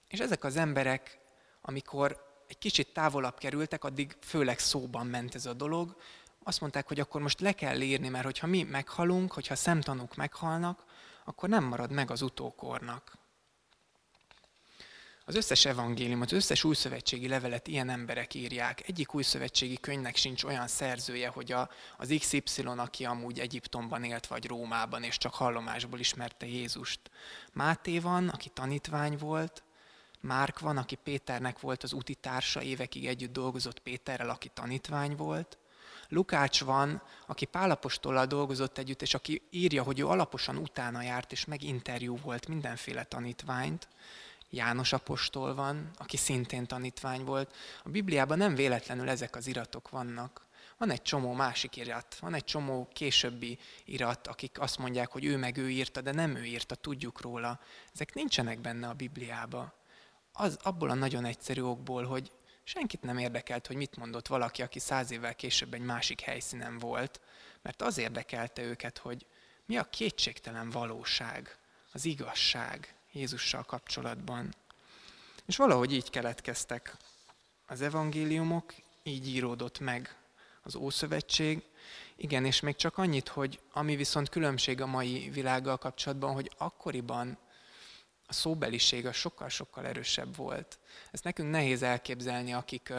és 0.07 0.19
ezek 0.19 0.43
az 0.43 0.55
emberek, 0.55 1.19
amikor 1.61 2.23
egy 2.47 2.57
kicsit 2.57 2.93
távolabb 2.93 3.37
kerültek, 3.37 3.83
addig 3.83 4.15
főleg 4.21 4.59
szóban 4.59 5.07
ment 5.07 5.35
ez 5.35 5.45
a 5.45 5.53
dolog, 5.53 5.95
azt 6.43 6.61
mondták, 6.61 6.87
hogy 6.87 6.99
akkor 6.99 7.21
most 7.21 7.39
le 7.39 7.51
kell 7.51 7.81
írni, 7.81 8.09
mert 8.09 8.25
hogyha 8.25 8.47
mi 8.47 8.63
meghalunk, 8.63 9.31
hogyha 9.31 9.55
szemtanúk 9.55 10.15
meghalnak, 10.15 10.83
akkor 11.23 11.49
nem 11.49 11.63
marad 11.63 11.91
meg 11.91 12.11
az 12.11 12.21
utókornak. 12.21 13.17
Az 15.27 15.35
összes 15.35 15.65
evangéliumot, 15.65 16.31
az 16.31 16.37
összes 16.37 16.63
újszövetségi 16.63 17.27
levelet 17.27 17.67
ilyen 17.67 17.89
emberek 17.89 18.33
írják. 18.33 18.87
Egyik 18.87 19.13
újszövetségi 19.13 19.77
könyvnek 19.77 20.15
sincs 20.15 20.43
olyan 20.43 20.67
szerzője, 20.67 21.27
hogy 21.27 21.51
a, 21.51 21.69
az 21.97 22.15
XY, 22.19 22.61
aki 22.61 23.05
amúgy 23.05 23.39
Egyiptomban 23.39 24.03
élt, 24.03 24.27
vagy 24.27 24.47
Rómában, 24.47 25.03
és 25.03 25.17
csak 25.17 25.33
hallomásból 25.33 25.99
ismerte 25.99 26.45
Jézust. 26.45 26.99
Máté 27.53 27.99
van, 27.99 28.29
aki 28.29 28.49
tanítvány 28.49 29.17
volt, 29.17 29.63
Márk 30.25 30.59
van, 30.59 30.77
aki 30.77 30.95
Péternek 30.95 31.59
volt 31.59 31.83
az 31.83 31.93
utitársa, 31.93 32.61
évekig 32.61 33.05
együtt 33.05 33.33
dolgozott 33.33 33.79
Péterrel, 33.79 34.29
aki 34.29 34.49
tanítvány 34.53 35.15
volt. 35.15 35.57
Lukács 36.09 36.63
van, 36.63 37.01
aki 37.27 37.45
Pálapostollal 37.45 38.25
dolgozott 38.25 38.77
együtt, 38.77 39.01
és 39.01 39.13
aki 39.13 39.41
írja, 39.49 39.83
hogy 39.83 39.99
ő 39.99 40.07
alaposan 40.07 40.57
utána 40.57 41.01
járt, 41.01 41.31
és 41.31 41.45
meginterjú 41.45 42.17
volt 42.17 42.47
mindenféle 42.47 43.03
tanítványt. 43.03 43.87
János 44.49 44.93
apostol 44.93 45.55
van, 45.55 45.91
aki 45.97 46.17
szintén 46.17 46.65
tanítvány 46.65 47.23
volt. 47.23 47.55
A 47.83 47.89
Bibliában 47.89 48.37
nem 48.37 48.55
véletlenül 48.55 49.09
ezek 49.09 49.35
az 49.35 49.47
iratok 49.47 49.89
vannak. 49.89 50.45
Van 50.77 50.89
egy 50.91 51.01
csomó 51.01 51.33
másik 51.33 51.75
irat, 51.75 52.17
van 52.19 52.33
egy 52.33 52.43
csomó 52.43 52.87
későbbi 52.93 53.59
irat, 53.85 54.27
akik 54.27 54.59
azt 54.59 54.77
mondják, 54.77 55.11
hogy 55.11 55.25
ő 55.25 55.37
meg 55.37 55.57
ő 55.57 55.69
írta, 55.69 56.01
de 56.01 56.11
nem 56.11 56.35
ő 56.35 56.43
írta, 56.43 56.75
tudjuk 56.75 57.21
róla. 57.21 57.59
Ezek 57.93 58.13
nincsenek 58.13 58.59
benne 58.59 58.87
a 58.87 58.93
Bibliába. 58.93 59.83
Az, 60.37 60.59
abból 60.63 60.89
a 60.89 60.93
nagyon 60.93 61.25
egyszerű 61.25 61.61
okból, 61.61 62.03
hogy 62.03 62.31
senkit 62.63 63.01
nem 63.01 63.17
érdekelt, 63.17 63.67
hogy 63.67 63.75
mit 63.75 63.97
mondott 63.97 64.27
valaki, 64.27 64.61
aki 64.61 64.79
száz 64.79 65.11
évvel 65.11 65.35
később 65.35 65.73
egy 65.73 65.81
másik 65.81 66.21
helyszínen 66.21 66.79
volt, 66.79 67.21
mert 67.61 67.81
az 67.81 67.97
érdekelte 67.97 68.61
őket, 68.61 68.97
hogy 68.97 69.25
mi 69.65 69.77
a 69.77 69.89
kétségtelen 69.89 70.69
valóság, 70.69 71.57
az 71.91 72.05
igazság, 72.05 72.95
Jézussal 73.11 73.63
kapcsolatban. 73.63 74.55
És 75.45 75.57
valahogy 75.57 75.93
így 75.93 76.09
keletkeztek 76.09 76.97
az 77.67 77.81
evangéliumok, 77.81 78.73
így 79.03 79.27
íródott 79.27 79.79
meg 79.79 80.15
az 80.63 80.75
Ószövetség. 80.75 81.63
Igen, 82.15 82.45
és 82.45 82.59
még 82.59 82.75
csak 82.75 82.97
annyit, 82.97 83.27
hogy 83.27 83.59
ami 83.71 83.95
viszont 83.95 84.29
különbség 84.29 84.81
a 84.81 84.85
mai 84.85 85.29
világgal 85.29 85.77
kapcsolatban, 85.77 86.33
hogy 86.33 86.51
akkoriban 86.57 87.37
a 88.27 88.33
szóbeliség 88.33 89.05
a 89.05 89.11
sokkal-sokkal 89.11 89.85
erősebb 89.85 90.35
volt. 90.35 90.79
Ezt 91.11 91.23
nekünk 91.23 91.51
nehéz 91.51 91.81
elképzelni, 91.81 92.53
akik 92.53 92.93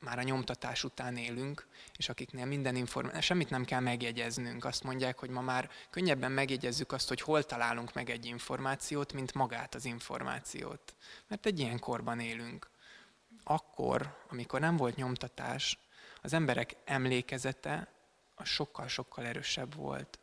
már 0.00 0.18
a 0.18 0.22
nyomtatás 0.22 0.84
után 0.84 1.16
élünk, 1.16 1.66
és 1.96 2.08
akiknél 2.08 2.44
minden 2.44 2.76
információ, 2.76 3.20
semmit 3.20 3.50
nem 3.50 3.64
kell 3.64 3.80
megjegyeznünk. 3.80 4.64
Azt 4.64 4.82
mondják, 4.82 5.18
hogy 5.18 5.30
ma 5.30 5.40
már 5.40 5.70
könnyebben 5.90 6.32
megjegyezzük 6.32 6.92
azt, 6.92 7.08
hogy 7.08 7.20
hol 7.20 7.42
találunk 7.42 7.94
meg 7.94 8.10
egy 8.10 8.26
információt, 8.26 9.12
mint 9.12 9.34
magát 9.34 9.74
az 9.74 9.84
információt. 9.84 10.94
Mert 11.28 11.46
egy 11.46 11.58
ilyen 11.58 11.78
korban 11.78 12.20
élünk. 12.20 12.70
Akkor, 13.44 14.24
amikor 14.28 14.60
nem 14.60 14.76
volt 14.76 14.96
nyomtatás, 14.96 15.78
az 16.22 16.32
emberek 16.32 16.76
emlékezete 16.84 17.88
sokkal-sokkal 18.42 19.26
erősebb 19.26 19.74
volt. 19.74 20.18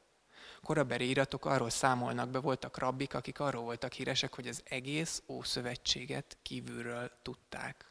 Korabeli 0.63 1.09
iratok 1.09 1.45
arról 1.45 1.69
számolnak 1.69 2.29
be, 2.29 2.39
voltak 2.39 2.77
rabbik, 2.77 3.13
akik 3.13 3.39
arról 3.39 3.63
voltak 3.63 3.93
híresek, 3.93 4.35
hogy 4.35 4.47
az 4.47 4.61
egész 4.63 5.23
Ószövetséget 5.27 6.37
kívülről 6.41 7.11
tudták 7.21 7.87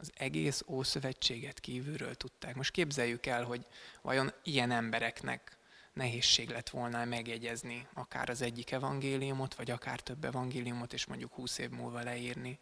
az 0.00 0.12
egész 0.14 0.62
Ószövetséget 0.66 1.60
kívülről 1.60 2.14
tudták. 2.14 2.54
Most 2.54 2.70
képzeljük 2.70 3.26
el, 3.26 3.44
hogy 3.44 3.66
vajon 4.02 4.32
ilyen 4.42 4.70
embereknek 4.70 5.56
nehézség 5.92 6.48
lett 6.48 6.68
volna 6.68 7.04
megjegyezni 7.04 7.86
akár 7.94 8.28
az 8.28 8.42
egyik 8.42 8.70
evangéliumot, 8.70 9.54
vagy 9.54 9.70
akár 9.70 10.00
több 10.00 10.24
evangéliumot, 10.24 10.92
és 10.92 11.06
mondjuk 11.06 11.32
húsz 11.32 11.58
év 11.58 11.70
múlva 11.70 12.02
leírni. 12.02 12.58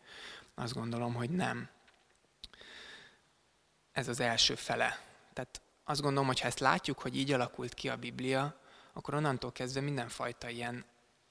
Azt 0.54 0.74
gondolom, 0.74 1.14
hogy 1.14 1.30
nem. 1.30 1.68
Ez 3.92 4.08
az 4.08 4.20
első 4.20 4.54
fele. 4.54 5.04
Tehát 5.32 5.60
azt 5.84 6.00
gondolom, 6.00 6.26
hogy 6.26 6.40
ha 6.40 6.46
ezt 6.46 6.58
látjuk, 6.58 6.98
hogy 6.98 7.16
így 7.16 7.32
alakult 7.32 7.74
ki 7.74 7.88
a 7.88 7.96
Biblia, 7.96 8.60
akkor 8.98 9.14
onnantól 9.14 9.52
kezdve 9.52 9.80
mindenfajta 9.80 10.48
ilyen 10.48 10.84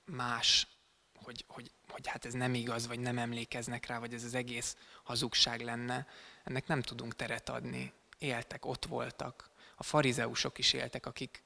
más, 0.05 0.67
hogy, 1.15 1.45
hogy 1.47 1.71
hogy 1.97 2.07
hát 2.07 2.25
ez 2.25 2.33
nem 2.33 2.53
igaz, 2.53 2.87
vagy 2.87 2.99
nem 2.99 3.17
emlékeznek 3.17 3.85
rá, 3.85 3.99
vagy 3.99 4.13
ez 4.13 4.23
az 4.23 4.33
egész 4.33 4.75
hazugság 5.03 5.61
lenne, 5.61 6.07
ennek 6.43 6.67
nem 6.67 6.81
tudunk 6.81 7.15
teret 7.15 7.49
adni. 7.49 7.93
Éltek, 8.17 8.65
ott 8.65 8.85
voltak. 8.85 9.49
A 9.75 9.83
farizeusok 9.83 10.57
is 10.57 10.73
éltek, 10.73 11.05
akik, 11.05 11.43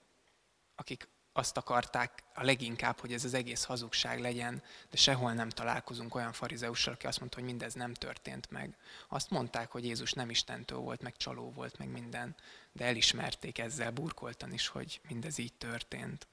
akik 0.75 1.07
azt 1.33 1.57
akarták 1.57 2.23
a 2.33 2.43
leginkább, 2.43 2.99
hogy 2.99 3.13
ez 3.13 3.25
az 3.25 3.33
egész 3.33 3.63
hazugság 3.63 4.19
legyen, 4.19 4.63
de 4.89 4.97
sehol 4.97 5.33
nem 5.33 5.49
találkozunk 5.49 6.15
olyan 6.15 6.31
farizeussal, 6.33 6.93
aki 6.93 7.07
azt 7.07 7.19
mondta, 7.19 7.37
hogy 7.37 7.47
mindez 7.47 7.73
nem 7.73 7.93
történt 7.93 8.51
meg. 8.51 8.77
Azt 9.09 9.29
mondták, 9.29 9.71
hogy 9.71 9.85
Jézus 9.85 10.13
nem 10.13 10.29
Istentől 10.29 10.77
volt, 10.77 11.01
meg 11.01 11.17
csaló 11.17 11.51
volt, 11.51 11.77
meg 11.77 11.87
minden, 11.87 12.35
de 12.71 12.85
elismerték 12.85 13.57
ezzel 13.57 13.91
burkoltan 13.91 14.53
is, 14.53 14.67
hogy 14.67 15.01
mindez 15.07 15.37
így 15.37 15.53
történt. 15.53 16.27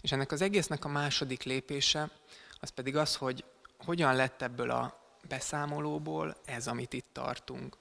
És 0.00 0.12
ennek 0.12 0.32
az 0.32 0.40
egésznek 0.40 0.84
a 0.84 0.88
második 0.88 1.42
lépése, 1.42 2.10
az 2.60 2.70
pedig 2.70 2.96
az, 2.96 3.16
hogy 3.16 3.44
hogyan 3.78 4.14
lett 4.14 4.42
ebből 4.42 4.70
a 4.70 5.06
beszámolóból 5.28 6.36
ez, 6.44 6.66
amit 6.66 6.92
itt 6.92 7.08
tartunk. 7.12 7.76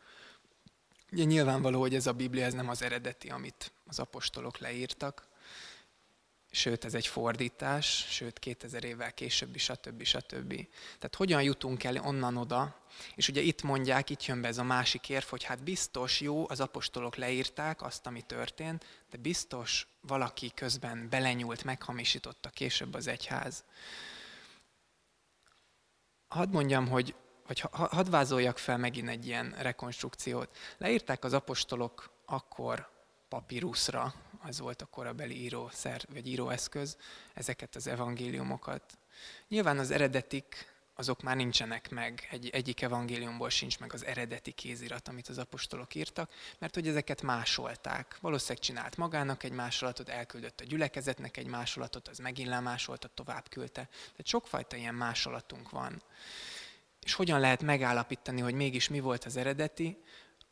Ugye 1.12 1.24
nyilvánvaló, 1.24 1.80
hogy 1.80 1.96
ez 1.96 2.08
a 2.08 2.13
Biblia 2.13 2.46
ez 2.46 2.54
nem 2.54 2.70
az 2.70 2.82
eredeti, 2.82 3.30
amit 3.30 3.72
az 3.86 4.00
apostolok 4.00 4.58
leírtak, 4.58 5.28
sőt 6.52 6.86
ez 6.86 6.93
egy 6.93 7.08
fordítás, 7.08 8.06
sőt 8.10 8.39
2000 8.39 8.84
évvel 8.84 9.13
később, 9.13 9.58
stb. 9.58 10.04
stb. 10.04 10.54
Tehát 10.86 11.15
hogyan 11.15 11.43
jutunk 11.43 11.84
el 11.84 11.98
onnan 11.98 12.38
oda, 12.38 12.82
és 13.15 13.28
ugye 13.28 13.41
itt 13.41 13.62
mondják, 13.62 14.10
itt 14.10 14.26
jön 14.26 14.41
be 14.41 14.48
ez 14.48 14.58
a 14.58 14.63
másik 14.63 15.10
érv, 15.10 15.26
hogy 15.26 15.43
hát 15.43 15.63
biztos 15.63 16.22
jó, 16.22 16.50
az 16.50 16.60
apostolok 16.60 17.15
leírták 17.15 17.82
azt, 17.82 18.06
ami 18.06 18.22
történt, 18.22 18.86
de 19.10 19.17
biztos 19.17 19.88
valaki 20.02 20.52
közben 20.56 21.10
belenyúlt, 21.10 21.63
meghamisította 21.63 22.50
később 22.50 22.93
az 22.93 23.08
egyház. 23.08 23.63
Hadd 26.28 26.50
mondjam, 26.50 26.88
hogy 26.88 27.15
vagy 27.48 27.60
hadd 27.72 28.10
vázoljak 28.10 28.58
fel 28.58 28.78
megint 28.78 29.10
egy 29.10 29.26
ilyen 29.26 29.56
rekonstrukciót. 29.58 30.58
Leírták 30.78 31.24
az 31.24 31.34
apostolok 31.34 32.10
akkor 32.26 32.90
papíruszra, 33.30 34.14
az 34.40 34.60
volt 34.60 34.82
a 34.82 34.86
korabeli 34.86 35.42
írószer, 35.44 36.02
vagy 36.14 36.28
íróeszköz, 36.28 36.98
ezeket 37.34 37.76
az 37.76 37.88
evangéliumokat. 37.88 38.98
Nyilván 39.48 39.78
az 39.78 39.91
eredetik 39.91 40.76
azok 41.00 41.22
már 41.22 41.36
nincsenek 41.36 41.89
meg, 41.89 42.28
egy, 42.32 42.50
egyik 42.50 42.82
evangéliumból 42.82 43.50
sincs 43.50 43.80
meg 43.80 43.93
az 43.93 44.06
eredeti 44.06 44.52
kézirat, 44.52 45.08
amit 45.08 45.28
az 45.28 45.38
apostolok 45.38 45.95
írtak, 45.95 46.32
mert 46.60 46.74
hogy 46.74 46.88
ezeket 46.88 47.22
másolták. 47.22 48.18
Valószínűleg 48.22 48.64
csinált 48.64 48.98
magának 48.98 49.43
egy 49.43 49.52
másolatot, 49.52 50.10
elküldött 50.10 50.60
a 50.60 50.64
gyülekezetnek 50.64 51.38
egy 51.38 51.48
másolatot, 51.48 52.08
az 52.08 52.18
megint 52.18 52.50
lemásolta, 52.50 53.08
tovább 53.08 53.50
küldte. 53.50 53.82
Tehát 53.91 54.26
sokfajta 54.26 54.76
ilyen 54.76 54.95
másolatunk 54.95 55.70
van. 55.70 56.02
És 57.08 57.14
hogyan 57.14 57.39
lehet 57.39 57.64
megállapítani, 57.64 58.41
hogy 58.41 58.53
mégis 58.53 58.89
mi 58.89 58.99
volt 58.99 59.24
az 59.24 59.38
eredeti? 59.38 59.97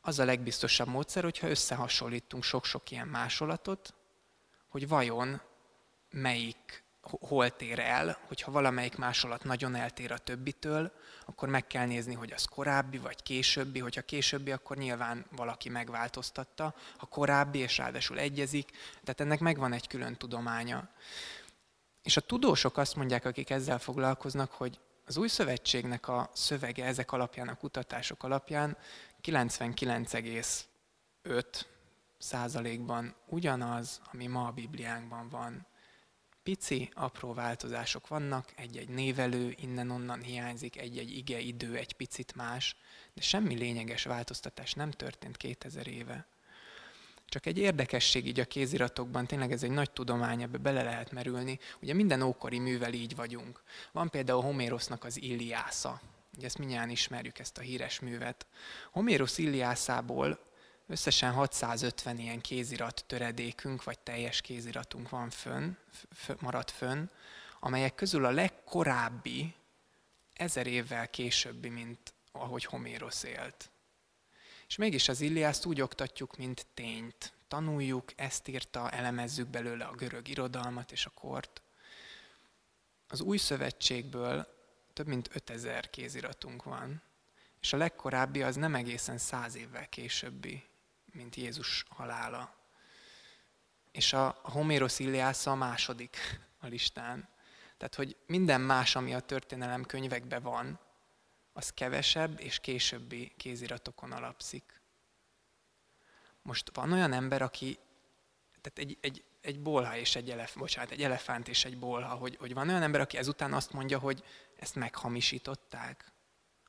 az 0.07 0.19
a 0.19 0.25
legbiztosabb 0.25 0.87
módszer, 0.87 1.23
hogyha 1.23 1.49
összehasonlítunk 1.49 2.43
sok-sok 2.43 2.91
ilyen 2.91 3.07
másolatot, 3.07 3.93
hogy 4.67 4.87
vajon 4.87 5.41
melyik 6.09 6.83
hol 7.01 7.49
tér 7.49 7.79
el, 7.79 8.17
hogyha 8.27 8.51
valamelyik 8.51 8.95
másolat 8.95 9.43
nagyon 9.43 9.75
eltér 9.75 10.11
a 10.11 10.17
többitől, 10.17 10.91
akkor 11.25 11.49
meg 11.49 11.67
kell 11.67 11.85
nézni, 11.85 12.13
hogy 12.13 12.31
az 12.31 12.45
korábbi 12.45 12.97
vagy 12.97 13.23
későbbi, 13.23 13.79
hogyha 13.79 14.01
későbbi, 14.01 14.51
akkor 14.51 14.77
nyilván 14.77 15.25
valaki 15.31 15.69
megváltoztatta, 15.69 16.75
ha 16.97 17.05
korábbi 17.05 17.59
és 17.59 17.77
ráadásul 17.77 18.19
egyezik, 18.19 18.71
tehát 19.03 19.21
ennek 19.21 19.39
megvan 19.39 19.73
egy 19.73 19.87
külön 19.87 20.15
tudománya. 20.15 20.89
És 22.03 22.17
a 22.17 22.21
tudósok 22.21 22.77
azt 22.77 22.95
mondják, 22.95 23.25
akik 23.25 23.49
ezzel 23.49 23.79
foglalkoznak, 23.79 24.51
hogy 24.51 24.79
az 25.05 25.17
új 25.17 25.27
szövetségnek 25.27 26.07
a 26.07 26.29
szövege 26.33 26.85
ezek 26.85 27.11
alapján, 27.11 27.47
a 27.47 27.55
kutatások 27.55 28.23
alapján 28.23 28.77
99,5 29.23 31.65
százalékban 32.17 33.15
ugyanaz, 33.25 34.01
ami 34.11 34.27
ma 34.27 34.47
a 34.47 34.51
Bibliánkban 34.51 35.29
van. 35.29 35.67
Pici, 36.43 36.89
apró 36.93 37.33
változások 37.33 38.07
vannak, 38.07 38.53
egy-egy 38.55 38.89
névelő 38.89 39.55
innen-onnan 39.57 40.21
hiányzik, 40.21 40.77
egy-egy 40.77 41.17
ige 41.17 41.39
idő 41.39 41.75
egy 41.75 41.93
picit 41.93 42.35
más, 42.35 42.75
de 43.13 43.21
semmi 43.21 43.55
lényeges 43.55 44.03
változtatás 44.03 44.73
nem 44.73 44.91
történt 44.91 45.37
2000 45.37 45.87
éve. 45.87 46.27
Csak 47.25 47.45
egy 47.45 47.57
érdekesség 47.57 48.27
így 48.27 48.39
a 48.39 48.45
kéziratokban, 48.45 49.25
tényleg 49.25 49.51
ez 49.51 49.63
egy 49.63 49.71
nagy 49.71 49.91
tudomány, 49.91 50.41
ebbe 50.41 50.57
bele 50.57 50.83
lehet 50.83 51.11
merülni. 51.11 51.59
Ugye 51.81 51.93
minden 51.93 52.21
ókori 52.21 52.59
művel 52.59 52.93
így 52.93 53.15
vagyunk. 53.15 53.63
Van 53.91 54.09
például 54.09 54.41
Homérosznak 54.41 55.03
az 55.03 55.21
Illiásza. 55.21 56.01
Ugye 56.37 56.45
ezt 56.45 56.57
mindjárt 56.57 56.91
ismerjük, 56.91 57.39
ezt 57.39 57.57
a 57.57 57.61
híres 57.61 57.99
művet. 57.99 58.45
Homérosz 58.91 59.37
Illiászából 59.37 60.39
összesen 60.87 61.31
650 61.31 62.19
ilyen 62.19 62.41
kézirat 62.41 63.03
töredékünk, 63.07 63.83
vagy 63.83 63.99
teljes 63.99 64.41
kéziratunk 64.41 65.09
van 65.09 65.29
fönn, 65.29 65.71
maradt 66.39 66.71
fönn, 66.71 67.09
amelyek 67.59 67.95
közül 67.95 68.25
a 68.25 68.31
legkorábbi 68.31 69.53
ezer 70.33 70.67
évvel 70.67 71.09
későbbi, 71.09 71.69
mint 71.69 72.13
ahogy 72.31 72.65
Homérosz 72.65 73.23
élt. 73.23 73.69
És 74.75 74.81
mégis 74.81 75.09
az 75.09 75.21
Illiászt 75.21 75.65
úgy 75.65 75.81
oktatjuk, 75.81 76.37
mint 76.37 76.65
tényt. 76.73 77.33
Tanuljuk, 77.47 78.11
ezt 78.15 78.47
írta, 78.47 78.89
elemezzük 78.89 79.47
belőle 79.47 79.85
a 79.85 79.95
görög 79.95 80.27
irodalmat 80.27 80.91
és 80.91 81.05
a 81.05 81.09
kort. 81.09 81.61
Az 83.07 83.21
új 83.21 83.37
szövetségből 83.37 84.47
több 84.93 85.07
mint 85.07 85.29
5000 85.33 85.89
kéziratunk 85.89 86.63
van, 86.63 87.01
és 87.61 87.73
a 87.73 87.77
legkorábbi 87.77 88.41
az 88.43 88.55
nem 88.55 88.75
egészen 88.75 89.17
száz 89.17 89.55
évvel 89.55 89.89
későbbi, 89.89 90.63
mint 91.11 91.35
Jézus 91.35 91.85
halála. 91.89 92.55
És 93.91 94.13
a 94.13 94.39
Homérosz 94.43 94.99
Iliásza 94.99 95.51
a 95.51 95.55
második 95.55 96.17
a 96.59 96.67
listán. 96.67 97.29
Tehát, 97.77 97.95
hogy 97.95 98.17
minden 98.27 98.61
más, 98.61 98.95
ami 98.95 99.13
a 99.13 99.19
történelem 99.19 99.83
könyvekben 99.83 100.41
van, 100.41 100.79
az 101.57 101.69
kevesebb 101.69 102.39
és 102.39 102.59
későbbi 102.59 103.33
kéziratokon 103.37 104.11
alapszik. 104.11 104.81
Most 106.41 106.69
van 106.73 106.91
olyan 106.91 107.13
ember, 107.13 107.41
aki, 107.41 107.77
tehát 108.61 108.77
egy, 108.79 108.97
egy, 109.01 109.23
egy 109.41 109.61
bolha 109.61 109.97
és 109.97 110.15
egy 110.15 110.29
elef, 110.29 110.55
bocsánat, 110.55 110.91
egy 110.91 111.03
elefánt 111.03 111.47
és 111.47 111.65
egy 111.65 111.77
bolha, 111.77 112.15
hogy, 112.15 112.35
hogy 112.39 112.53
van 112.53 112.69
olyan 112.69 112.81
ember, 112.81 113.01
aki 113.01 113.17
ezután 113.17 113.53
azt 113.53 113.73
mondja, 113.73 113.99
hogy 113.99 114.23
ezt 114.55 114.75
meghamisították, 114.75 116.11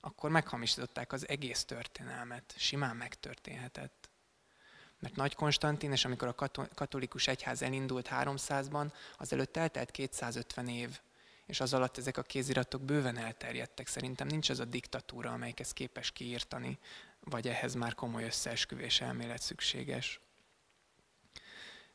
akkor 0.01 0.31
meghamisították 0.31 1.13
az 1.13 1.29
egész 1.29 1.65
történelmet. 1.65 2.55
Simán 2.57 2.97
megtörténhetett. 2.97 4.11
Mert 4.99 5.17
Nagy 5.17 5.35
Konstantin, 5.35 5.93
és 5.93 6.05
amikor 6.05 6.29
a 6.29 6.51
katolikus 6.75 7.27
egyház 7.27 7.63
elindult 7.63 8.09
300-ban, 8.11 8.93
azelőtt 9.19 9.57
eltelt 9.57 9.91
250 9.91 10.69
év, 10.69 11.01
és 11.47 11.61
az 11.61 11.75
alatt 11.75 11.99
ezek 11.99 12.17
a 12.17 12.23
kéziratok 12.23 12.83
bőven 12.83 13.17
elterjedtek. 13.17 13.87
Szerintem 13.87 14.27
nincs 14.27 14.51
az 14.51 14.61
a 14.61 14.65
diktatúra, 14.65 15.33
amelyik 15.33 15.61
ezt 15.61 15.73
képes 15.73 16.11
kiírtani, 16.11 16.79
vagy 17.21 17.49
ehhez 17.49 17.75
már 17.75 17.95
komoly 17.95 18.25
összeesküvés 18.25 19.01
elmélet 19.01 19.43
szükséges. 19.43 20.21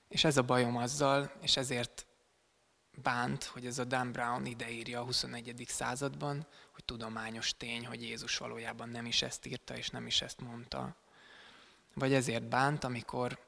És 0.07 0.23
ez 0.23 0.37
a 0.37 0.41
bajom 0.41 0.77
azzal, 0.77 1.31
és 1.41 1.57
ezért 1.57 2.05
bánt, 3.01 3.43
hogy 3.43 3.65
ez 3.65 3.79
a 3.79 3.83
Dan 3.83 4.11
Brown 4.11 4.45
ideírja 4.45 4.99
a 4.99 5.03
21. 5.03 5.65
században, 5.67 6.47
hogy 6.73 6.83
tudományos 6.85 7.57
tény, 7.57 7.85
hogy 7.85 8.01
Jézus 8.01 8.37
valójában 8.37 8.89
nem 8.89 9.05
is 9.05 9.21
ezt 9.21 9.45
írta, 9.45 9.77
és 9.77 9.89
nem 9.89 10.07
is 10.07 10.21
ezt 10.21 10.41
mondta. 10.41 10.95
Vagy 11.93 12.13
ezért 12.13 12.47
bánt, 12.47 12.83
amikor 12.83 13.39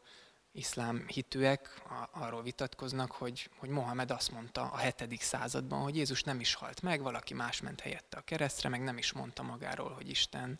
iszlám 0.54 1.04
hitűek 1.08 1.82
arról 2.12 2.43
vitatkoznak, 2.43 3.12
hogy, 3.12 3.49
hogy 3.58 3.70
Mohamed 3.70 4.12
azt 4.12 4.32
mondta 4.32 4.62
a 4.62 4.78
7. 4.78 5.22
században, 5.22 5.82
hogy 5.82 5.95
Jézus 5.95 6.24
nem 6.24 6.39
is 6.39 6.54
halt 6.54 6.82
meg, 6.82 7.01
valaki 7.01 7.34
más 7.34 7.62
ment 7.62 7.80
helyette 7.80 8.18
a 8.18 8.22
keresztre, 8.22 8.70
meg 8.70 8.84
nem 8.84 8.97
is 8.97 9.12
mondta 9.12 9.43
magáról, 9.43 9.89
hogy 9.89 10.10
Isten. 10.10 10.60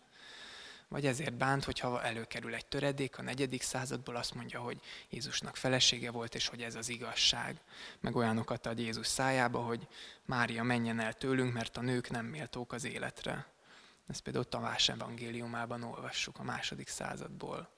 Vagy 0.88 1.06
ezért 1.06 1.34
bánt, 1.34 1.64
hogyha 1.64 2.02
előkerül 2.02 2.54
egy 2.54 2.66
töredék 2.66 3.18
a 3.18 3.22
negyedik 3.22 3.62
századból, 3.62 4.16
azt 4.16 4.34
mondja, 4.34 4.60
hogy 4.60 4.80
Jézusnak 5.10 5.56
felesége 5.56 6.10
volt, 6.10 6.34
és 6.34 6.48
hogy 6.48 6.62
ez 6.62 6.74
az 6.74 6.88
igazság. 6.88 7.60
Meg 8.00 8.16
olyanokat 8.16 8.66
ad 8.66 8.78
Jézus 8.78 9.06
szájába, 9.06 9.58
hogy 9.58 9.88
Mária 10.24 10.62
menjen 10.62 11.00
el 11.00 11.12
tőlünk, 11.12 11.52
mert 11.52 11.76
a 11.76 11.80
nők 11.80 12.10
nem 12.10 12.26
méltók 12.26 12.72
az 12.72 12.84
életre. 12.84 13.46
Ezt 14.06 14.20
például 14.20 14.44
Tamás 14.44 14.88
evangéliumában 14.88 15.82
olvassuk 15.82 16.38
a 16.38 16.42
második 16.42 16.88
századból. 16.88 17.73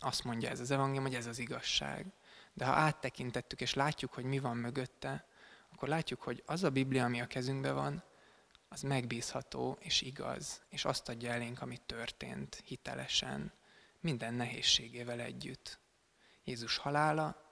Azt 0.00 0.24
mondja 0.24 0.48
ez 0.48 0.60
az 0.60 0.70
evangélium, 0.70 1.04
hogy 1.04 1.14
ez 1.14 1.26
az 1.26 1.38
igazság. 1.38 2.12
De 2.52 2.64
ha 2.64 2.72
áttekintettük 2.72 3.60
és 3.60 3.74
látjuk, 3.74 4.12
hogy 4.12 4.24
mi 4.24 4.38
van 4.38 4.56
mögötte, 4.56 5.26
akkor 5.72 5.88
látjuk, 5.88 6.22
hogy 6.22 6.42
az 6.46 6.64
a 6.64 6.70
Biblia, 6.70 7.04
ami 7.04 7.20
a 7.20 7.26
kezünkben 7.26 7.74
van, 7.74 8.04
az 8.68 8.82
megbízható 8.82 9.76
és 9.80 10.00
igaz, 10.00 10.62
és 10.68 10.84
azt 10.84 11.08
adja 11.08 11.30
elénk, 11.30 11.62
ami 11.62 11.78
történt 11.86 12.62
hitelesen, 12.64 13.52
minden 14.00 14.34
nehézségével 14.34 15.20
együtt. 15.20 15.78
Jézus 16.44 16.76
halála, 16.76 17.42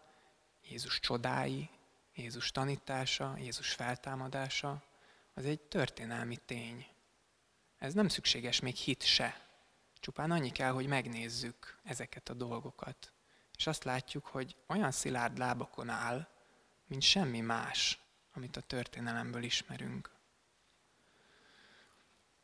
Jézus 0.62 1.00
csodái, 1.00 1.70
Jézus 2.14 2.50
tanítása, 2.50 3.34
Jézus 3.38 3.72
feltámadása, 3.72 4.82
az 5.34 5.44
egy 5.44 5.60
történelmi 5.60 6.36
tény. 6.36 6.86
Ez 7.78 7.94
nem 7.94 8.08
szükséges 8.08 8.60
még 8.60 8.74
hit 8.74 9.02
se. 9.02 9.47
Csupán 10.00 10.30
annyi 10.30 10.50
kell, 10.50 10.72
hogy 10.72 10.86
megnézzük 10.86 11.78
ezeket 11.84 12.28
a 12.28 12.34
dolgokat. 12.34 13.12
És 13.56 13.66
azt 13.66 13.84
látjuk, 13.84 14.26
hogy 14.26 14.56
olyan 14.66 14.90
szilárd 14.90 15.38
lábakon 15.38 15.88
áll, 15.88 16.28
mint 16.86 17.02
semmi 17.02 17.40
más, 17.40 17.98
amit 18.32 18.56
a 18.56 18.60
történelemből 18.60 19.42
ismerünk. 19.42 20.10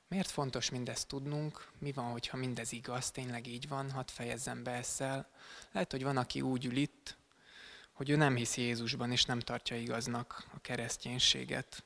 Miért 0.08 0.30
fontos 0.30 0.70
mindezt 0.70 1.08
tudnunk? 1.08 1.68
Mi 1.78 1.92
van, 1.92 2.10
hogyha 2.10 2.36
mindez 2.36 2.72
igaz, 2.72 3.10
tényleg 3.10 3.46
így 3.46 3.68
van? 3.68 3.90
Hadd 3.90 4.08
fejezzem 4.10 4.62
be 4.62 4.70
ezzel. 4.70 5.28
Lehet, 5.72 5.90
hogy 5.90 6.02
van, 6.02 6.16
aki 6.16 6.40
úgy 6.40 6.64
ül 6.64 6.76
itt, 6.76 7.16
hogy 7.92 8.10
ő 8.10 8.16
nem 8.16 8.36
hisz 8.36 8.56
Jézusban, 8.56 9.12
és 9.12 9.24
nem 9.24 9.40
tartja 9.40 9.76
igaznak 9.76 10.44
a 10.54 10.60
kereszténységet. 10.60 11.84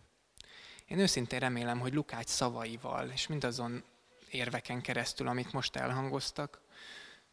Én 0.87 0.99
őszintén 0.99 1.39
remélem, 1.39 1.81
hogy 1.81 1.95
Lukács 1.95 2.29
szavaival, 2.29 3.11
és 3.11 3.27
mindazon 3.27 3.85
érveken 4.31 4.81
keresztül, 4.81 5.29
amik 5.29 5.51
most 5.51 5.76
elhangoztak, 5.76 6.61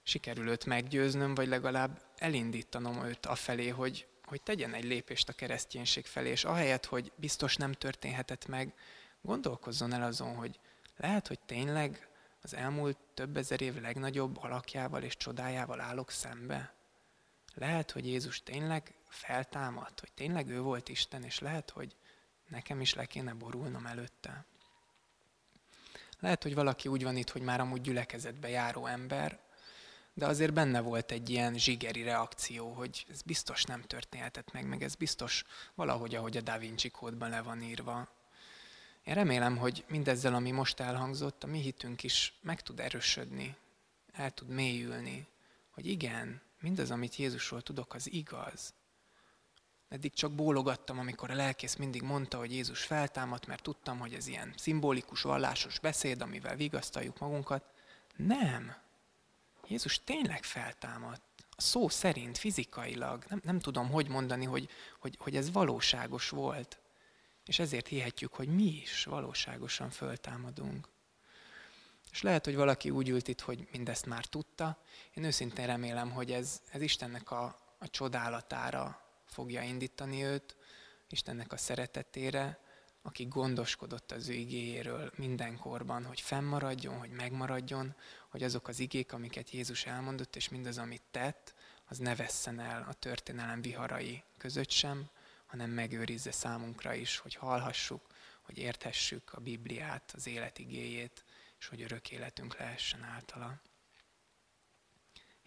sikerül 0.03 0.49
őt 0.49 0.65
meggyőznöm, 0.65 1.35
vagy 1.35 1.47
legalább 1.47 2.01
elindítanom 2.15 3.05
őt 3.05 3.25
afelé, 3.25 3.67
hogy, 3.67 4.07
hogy 4.23 4.41
tegyen 4.41 4.73
egy 4.73 4.83
lépést 4.83 5.29
a 5.29 5.33
kereszténység 5.33 6.05
felé, 6.05 6.29
és 6.29 6.43
ahelyett, 6.43 6.85
hogy 6.85 7.11
biztos 7.15 7.55
nem 7.55 7.71
történhetett 7.71 8.47
meg, 8.47 8.73
gondolkozzon 9.21 9.93
el 9.93 10.03
azon, 10.03 10.35
hogy 10.35 10.59
lehet, 10.97 11.27
hogy 11.27 11.39
tényleg 11.39 12.09
az 12.41 12.53
elmúlt 12.53 12.97
több 13.13 13.37
ezer 13.37 13.61
év 13.61 13.81
legnagyobb 13.81 14.37
alakjával 14.37 15.03
és 15.03 15.17
csodájával 15.17 15.81
állok 15.81 16.11
szembe. 16.11 16.73
Lehet, 17.53 17.91
hogy 17.91 18.07
Jézus 18.07 18.43
tényleg 18.43 18.93
feltámadt, 19.07 19.99
hogy 19.99 20.11
tényleg 20.13 20.49
ő 20.49 20.61
volt 20.61 20.89
Isten, 20.89 21.23
és 21.23 21.39
lehet, 21.39 21.69
hogy 21.69 21.95
nekem 22.47 22.81
is 22.81 22.93
le 22.93 23.05
kéne 23.05 23.33
borulnom 23.33 23.85
előtte. 23.85 24.45
Lehet, 26.25 26.43
hogy 26.43 26.55
valaki 26.55 26.87
úgy 26.87 27.03
van 27.03 27.15
itt, 27.15 27.29
hogy 27.29 27.41
már 27.41 27.59
amúgy 27.59 27.81
gyülekezetbe 27.81 28.49
járó 28.49 28.85
ember, 28.85 29.39
de 30.13 30.25
azért 30.25 30.53
benne 30.53 30.79
volt 30.79 31.11
egy 31.11 31.29
ilyen 31.29 31.57
zsigeri 31.57 32.03
reakció, 32.03 32.71
hogy 32.71 33.05
ez 33.09 33.21
biztos 33.21 33.63
nem 33.63 33.81
történhetett 33.81 34.51
meg, 34.51 34.67
meg 34.67 34.83
ez 34.83 34.95
biztos 34.95 35.43
valahogy, 35.75 36.15
ahogy 36.15 36.37
a 36.37 36.41
Da 36.41 36.57
Vinci 36.57 36.89
kódban 36.89 37.29
le 37.29 37.41
van 37.41 37.61
írva. 37.61 38.07
Én 39.03 39.13
remélem, 39.13 39.57
hogy 39.57 39.85
mindezzel, 39.87 40.33
ami 40.33 40.51
most 40.51 40.79
elhangzott, 40.79 41.43
a 41.43 41.47
mi 41.47 41.59
hitünk 41.59 42.03
is 42.03 42.33
meg 42.41 42.61
tud 42.61 42.79
erősödni, 42.79 43.55
el 44.11 44.31
tud 44.31 44.47
mélyülni, 44.47 45.27
hogy 45.69 45.85
igen, 45.85 46.41
mindaz, 46.59 46.91
amit 46.91 47.15
Jézusról 47.15 47.61
tudok, 47.61 47.93
az 47.93 48.11
igaz. 48.11 48.73
Eddig 49.89 50.13
csak 50.13 50.31
bólogattam, 50.31 50.99
amikor 50.99 51.29
a 51.29 51.35
lelkész 51.35 51.75
mindig 51.75 52.01
mondta, 52.01 52.37
hogy 52.37 52.51
Jézus 52.51 52.83
feltámadt, 52.83 53.47
mert 53.47 53.63
tudtam, 53.63 53.99
hogy 53.99 54.13
ez 54.13 54.27
ilyen 54.27 54.53
szimbolikus, 54.57 55.21
vallásos 55.21 55.79
beszéd, 55.79 56.21
amivel 56.21 56.55
vigasztaljuk 56.55 57.19
magunkat. 57.19 57.63
Nem. 58.15 58.75
Jézus 59.67 60.03
tényleg 60.03 60.43
feltámadt. 60.43 61.21
A 61.57 61.61
szó 61.61 61.89
szerint, 61.89 62.37
fizikailag. 62.37 63.23
Nem, 63.29 63.41
nem 63.43 63.59
tudom, 63.59 63.89
hogy 63.89 64.07
mondani, 64.07 64.45
hogy, 64.45 64.69
hogy, 64.99 65.17
hogy 65.19 65.35
ez 65.35 65.51
valóságos 65.51 66.29
volt. 66.29 66.79
És 67.45 67.59
ezért 67.59 67.87
hihetjük, 67.87 68.33
hogy 68.33 68.47
mi 68.47 68.79
is 68.81 69.03
valóságosan 69.03 69.89
föltámadunk. 69.89 70.87
És 72.11 72.21
lehet, 72.21 72.45
hogy 72.45 72.55
valaki 72.55 72.89
úgy 72.89 73.09
ült 73.09 73.27
itt, 73.27 73.41
hogy 73.41 73.67
mindezt 73.71 74.05
már 74.05 74.25
tudta. 74.25 74.77
Én 75.13 75.23
őszintén 75.23 75.65
remélem, 75.65 76.11
hogy 76.11 76.31
ez, 76.31 76.61
ez 76.71 76.81
Istennek 76.81 77.31
a, 77.31 77.43
a 77.77 77.89
csodálatára 77.89 79.04
fogja 79.35 79.61
indítani 79.61 80.23
őt, 80.23 80.55
Istennek 81.09 81.51
a 81.51 81.57
szeretetére, 81.57 82.59
aki 83.01 83.25
gondoskodott 83.25 84.11
az 84.11 84.27
ő 84.27 84.33
igéjéről 84.33 85.11
mindenkorban, 85.15 86.05
hogy 86.05 86.21
fennmaradjon, 86.21 86.97
hogy 86.99 87.09
megmaradjon, 87.09 87.95
hogy 88.29 88.43
azok 88.43 88.67
az 88.67 88.79
igék, 88.79 89.13
amiket 89.13 89.49
Jézus 89.49 89.85
elmondott, 89.85 90.35
és 90.35 90.49
mindaz, 90.49 90.77
amit 90.77 91.01
tett, 91.11 91.53
az 91.85 91.97
ne 91.97 92.15
vesszen 92.15 92.59
el 92.59 92.85
a 92.89 92.93
történelem 92.93 93.61
viharai 93.61 94.23
között 94.37 94.69
sem, 94.69 95.09
hanem 95.45 95.69
megőrizze 95.69 96.31
számunkra 96.31 96.93
is, 96.93 97.17
hogy 97.17 97.35
hallhassuk, 97.35 98.07
hogy 98.41 98.57
érthessük 98.57 99.33
a 99.33 99.39
Bibliát, 99.39 100.11
az 100.15 100.27
élet 100.27 100.59
igéjét, 100.59 101.23
és 101.59 101.67
hogy 101.67 101.81
örök 101.81 102.11
életünk 102.11 102.57
lehessen 102.57 103.03
általa. 103.03 103.61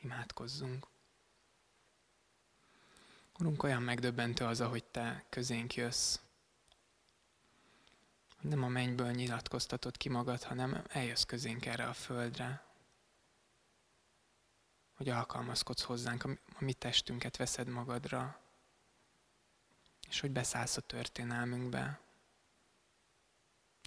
Imádkozzunk. 0.02 0.86
Urunk, 3.40 3.62
olyan 3.62 3.82
megdöbbentő 3.82 4.44
az, 4.44 4.60
ahogy 4.60 4.84
Te 4.84 5.24
közénk 5.28 5.74
jössz. 5.74 6.20
Nem 8.40 8.62
a 8.62 8.68
mennyből 8.68 9.10
nyilatkoztatod 9.10 9.96
ki 9.96 10.08
magad, 10.08 10.42
hanem 10.42 10.84
eljössz 10.88 11.22
közénk 11.22 11.66
erre 11.66 11.84
a 11.86 11.92
földre. 11.92 12.64
Hogy 14.96 15.08
alkalmazkodsz 15.08 15.82
hozzánk, 15.82 16.24
a 16.24 16.38
mi 16.58 16.72
testünket 16.72 17.36
veszed 17.36 17.68
magadra, 17.68 18.40
és 20.08 20.20
hogy 20.20 20.30
beszállsz 20.30 20.76
a 20.76 20.80
történelmünkbe. 20.80 22.00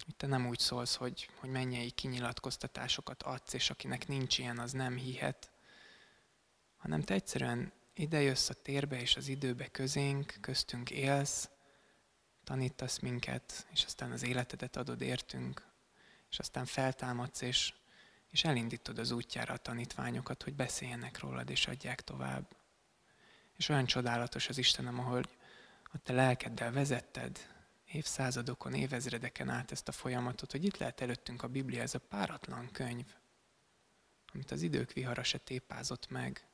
Hogy 0.04 0.16
te 0.16 0.26
nem 0.26 0.46
úgy 0.46 0.58
szólsz, 0.58 0.94
hogy, 0.94 1.30
hogy 1.34 1.50
mennyei 1.50 1.90
kinyilatkoztatásokat 1.90 3.22
adsz, 3.22 3.52
és 3.52 3.70
akinek 3.70 4.08
nincs 4.08 4.38
ilyen, 4.38 4.58
az 4.58 4.72
nem 4.72 4.96
hihet, 4.96 5.50
hanem 6.76 7.02
te 7.02 7.14
egyszerűen 7.14 7.72
idejössz 7.94 8.48
a 8.48 8.54
térbe 8.54 9.00
és 9.00 9.16
az 9.16 9.28
időbe 9.28 9.68
közénk, 9.68 10.34
köztünk 10.40 10.90
élsz, 10.90 11.50
tanítasz 12.44 12.98
minket, 12.98 13.66
és 13.72 13.84
aztán 13.84 14.12
az 14.12 14.22
életedet 14.22 14.76
adod 14.76 15.00
értünk, 15.00 15.66
és 16.30 16.38
aztán 16.38 16.64
feltámadsz, 16.64 17.40
és, 17.40 17.74
és 18.30 18.44
elindítod 18.44 18.98
az 18.98 19.10
útjára 19.10 19.54
a 19.54 19.58
tanítványokat, 19.58 20.42
hogy 20.42 20.54
beszéljenek 20.54 21.18
rólad, 21.18 21.50
és 21.50 21.66
adják 21.66 22.00
tovább. 22.00 22.56
És 23.56 23.68
olyan 23.68 23.86
csodálatos 23.86 24.48
az 24.48 24.58
Istenem, 24.58 24.98
ahogy 24.98 25.28
a 25.82 25.98
te 25.98 26.12
lelkeddel 26.12 26.72
vezetted 26.72 27.38
évszázadokon, 27.84 28.74
évezredeken 28.74 29.48
át 29.48 29.72
ezt 29.72 29.88
a 29.88 29.92
folyamatot, 29.92 30.50
hogy 30.50 30.64
itt 30.64 30.76
lehet 30.76 31.00
előttünk 31.00 31.42
a 31.42 31.48
Biblia, 31.48 31.82
ez 31.82 31.94
a 31.94 31.98
páratlan 31.98 32.70
könyv, 32.72 33.14
amit 34.32 34.50
az 34.50 34.62
idők 34.62 34.92
vihara 34.92 35.22
se 35.22 35.38
tépázott 35.38 36.10
meg, 36.10 36.46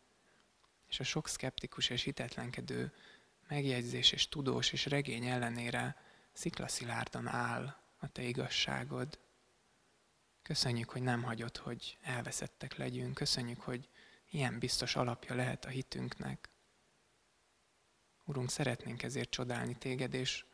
és 0.88 1.00
a 1.00 1.04
sok 1.04 1.28
szkeptikus 1.28 1.90
és 1.90 2.02
hitetlenkedő 2.02 2.92
megjegyzés 3.48 4.12
és 4.12 4.28
tudós 4.28 4.72
és 4.72 4.86
regény 4.86 5.26
ellenére 5.26 5.96
sziklaszilárdan 6.32 7.26
áll 7.26 7.76
a 7.98 8.08
te 8.08 8.22
igazságod. 8.22 9.18
Köszönjük, 10.42 10.90
hogy 10.90 11.02
nem 11.02 11.22
hagyod, 11.22 11.56
hogy 11.56 11.98
elveszettek 12.00 12.76
legyünk. 12.76 13.14
Köszönjük, 13.14 13.60
hogy 13.60 13.88
ilyen 14.30 14.58
biztos 14.58 14.96
alapja 14.96 15.34
lehet 15.34 15.64
a 15.64 15.68
hitünknek. 15.68 16.48
Urunk, 18.24 18.50
szeretnénk 18.50 19.02
ezért 19.02 19.30
csodálni 19.30 19.74
téged, 19.74 20.14
és, 20.14 20.44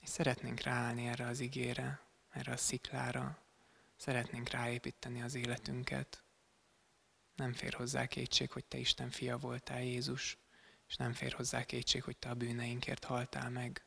és 0.00 0.08
szeretnénk 0.08 0.60
ráállni 0.60 1.06
erre 1.06 1.26
az 1.26 1.40
igére, 1.40 2.00
erre 2.30 2.52
a 2.52 2.56
sziklára. 2.56 3.42
Szeretnénk 3.96 4.48
ráépíteni 4.48 5.22
az 5.22 5.34
életünket. 5.34 6.21
Nem 7.34 7.52
fér 7.52 7.72
hozzá 7.72 8.06
kétség, 8.06 8.50
hogy 8.50 8.64
te 8.64 8.78
Isten 8.78 9.10
fia 9.10 9.38
voltál, 9.38 9.82
Jézus, 9.82 10.38
és 10.88 10.96
nem 10.96 11.12
fér 11.12 11.32
hozzá 11.32 11.64
kétség, 11.64 12.02
hogy 12.02 12.16
te 12.16 12.28
a 12.28 12.34
bűneinkért 12.34 13.04
haltál 13.04 13.50
meg. 13.50 13.84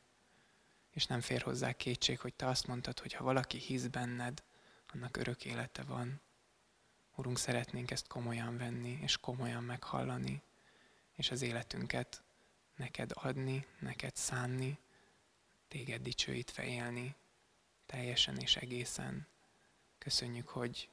És 0.90 1.06
nem 1.06 1.20
fér 1.20 1.42
hozzá 1.42 1.72
kétség, 1.72 2.20
hogy 2.20 2.34
te 2.34 2.46
azt 2.46 2.66
mondtad, 2.66 2.98
hogy 2.98 3.12
ha 3.12 3.24
valaki 3.24 3.58
hisz 3.58 3.86
benned, 3.86 4.42
annak 4.92 5.16
örök 5.16 5.44
élete 5.44 5.82
van. 5.82 6.20
Urunk, 7.14 7.38
szeretnénk 7.38 7.90
ezt 7.90 8.06
komolyan 8.06 8.56
venni, 8.56 8.98
és 9.02 9.16
komolyan 9.16 9.64
meghallani, 9.64 10.42
és 11.12 11.30
az 11.30 11.42
életünket 11.42 12.22
neked 12.76 13.10
adni, 13.14 13.66
neked 13.78 14.16
szánni, 14.16 14.78
téged 15.68 16.02
dicsőítve 16.02 16.64
élni, 16.64 17.16
teljesen 17.86 18.36
és 18.36 18.56
egészen. 18.56 19.26
Köszönjük, 19.98 20.48
hogy 20.48 20.88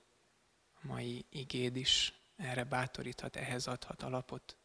a 0.73 0.87
mai 0.87 1.25
igéd 1.29 1.75
is 1.75 2.13
erre 2.35 2.63
bátoríthat, 2.63 3.35
ehhez 3.35 3.67
adhat 3.67 4.01
alapot. 4.01 4.57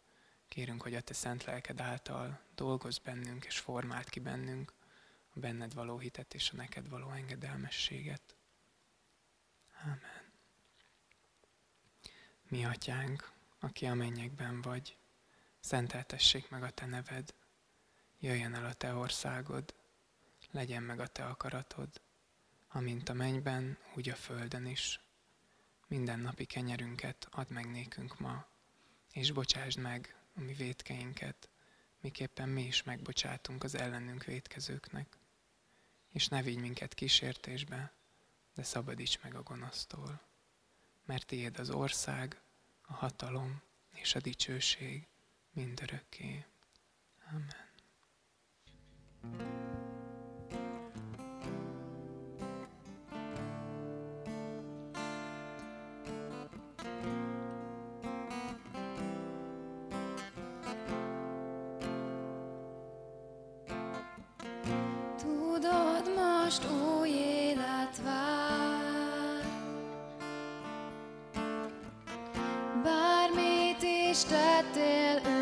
Kérünk, 0.49 0.83
hogy 0.83 0.95
a 0.95 1.01
Te 1.01 1.15
szent 1.15 1.45
lelked 1.45 1.81
által 1.81 2.41
dolgozz 2.55 2.99
bennünk 2.99 3.45
és 3.45 3.59
formált 3.59 4.09
ki 4.09 4.21
bennünk 4.21 4.73
a 5.35 5.41
benned 5.41 5.75
való 5.75 5.99
hitet 5.99 6.35
és 6.35 6.51
a 6.51 6.57
neked 6.57 6.89
való 6.89 7.11
engedelmességet. 7.11 8.37
Ámen. 9.83 10.33
Mi 12.49 12.65
atyánk, 12.65 13.33
aki 13.59 13.87
a 13.87 13.95
mennyekben 13.95 14.61
vagy, 14.61 14.97
szenteltessék 15.61 16.51
meg 16.51 16.63
a 16.63 16.71
Te 16.71 16.87
neved, 16.87 17.35
jöjjön 18.19 18.55
el 18.55 18.65
a 18.65 18.73
Te 18.73 18.95
országod, 18.95 19.75
legyen 20.51 20.83
meg 20.83 21.01
a 21.01 21.07
Te 21.07 21.25
akaratod, 21.25 22.01
amint 22.69 23.09
a 23.09 23.13
mennyben, 23.13 23.79
úgy 23.95 24.09
a 24.09 24.15
földön 24.15 24.67
is. 24.67 25.01
Minden 25.89 26.21
napi 26.21 26.45
kenyerünket 26.45 27.29
add 27.31 27.53
meg 27.53 27.71
nékünk 27.71 28.19
ma, 28.19 28.47
és 29.13 29.33
bocsásd 29.33 29.79
meg 29.79 30.17
a 30.35 30.41
mi 30.41 30.53
védkeinket, 30.53 31.49
miképpen 32.01 32.49
mi 32.49 32.63
is 32.63 32.83
megbocsátunk 32.83 33.65
az 33.65 33.75
ellenünk 33.75 34.25
védkezőknek. 34.25 35.19
És 36.09 36.29
ne 36.29 36.43
vigy 36.43 36.59
minket 36.59 36.95
kísértésbe, 36.95 37.93
de 38.55 38.63
szabadíts 38.63 39.21
meg 39.23 39.35
a 39.35 39.43
gonosztól. 39.43 40.21
Mert 41.05 41.27
tiéd 41.27 41.59
az 41.59 41.71
ország, 41.71 42.41
a 42.83 42.93
hatalom 42.93 43.63
és 43.95 44.15
a 44.15 44.21
dicsőség 44.21 45.07
mindörökké. 45.53 46.45
Amen. 47.31 47.67
Tudod, 49.21 49.88
most 66.49 66.67
új 67.01 67.09
élet 67.09 68.01
vár. 68.05 69.43
Bármit 72.83 73.83
is 73.83 74.23
tettél, 74.23 75.21
ő 75.27 75.38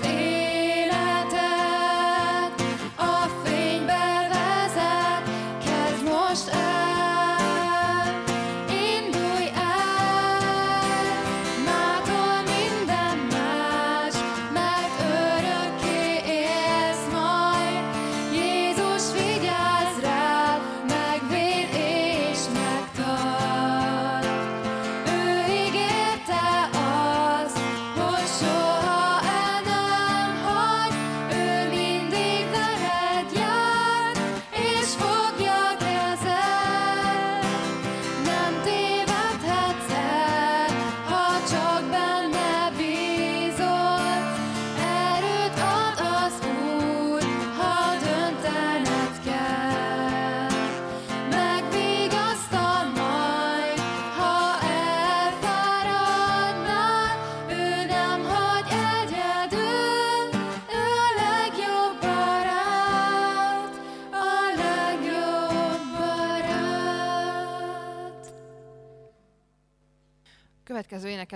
Most 0.00 0.27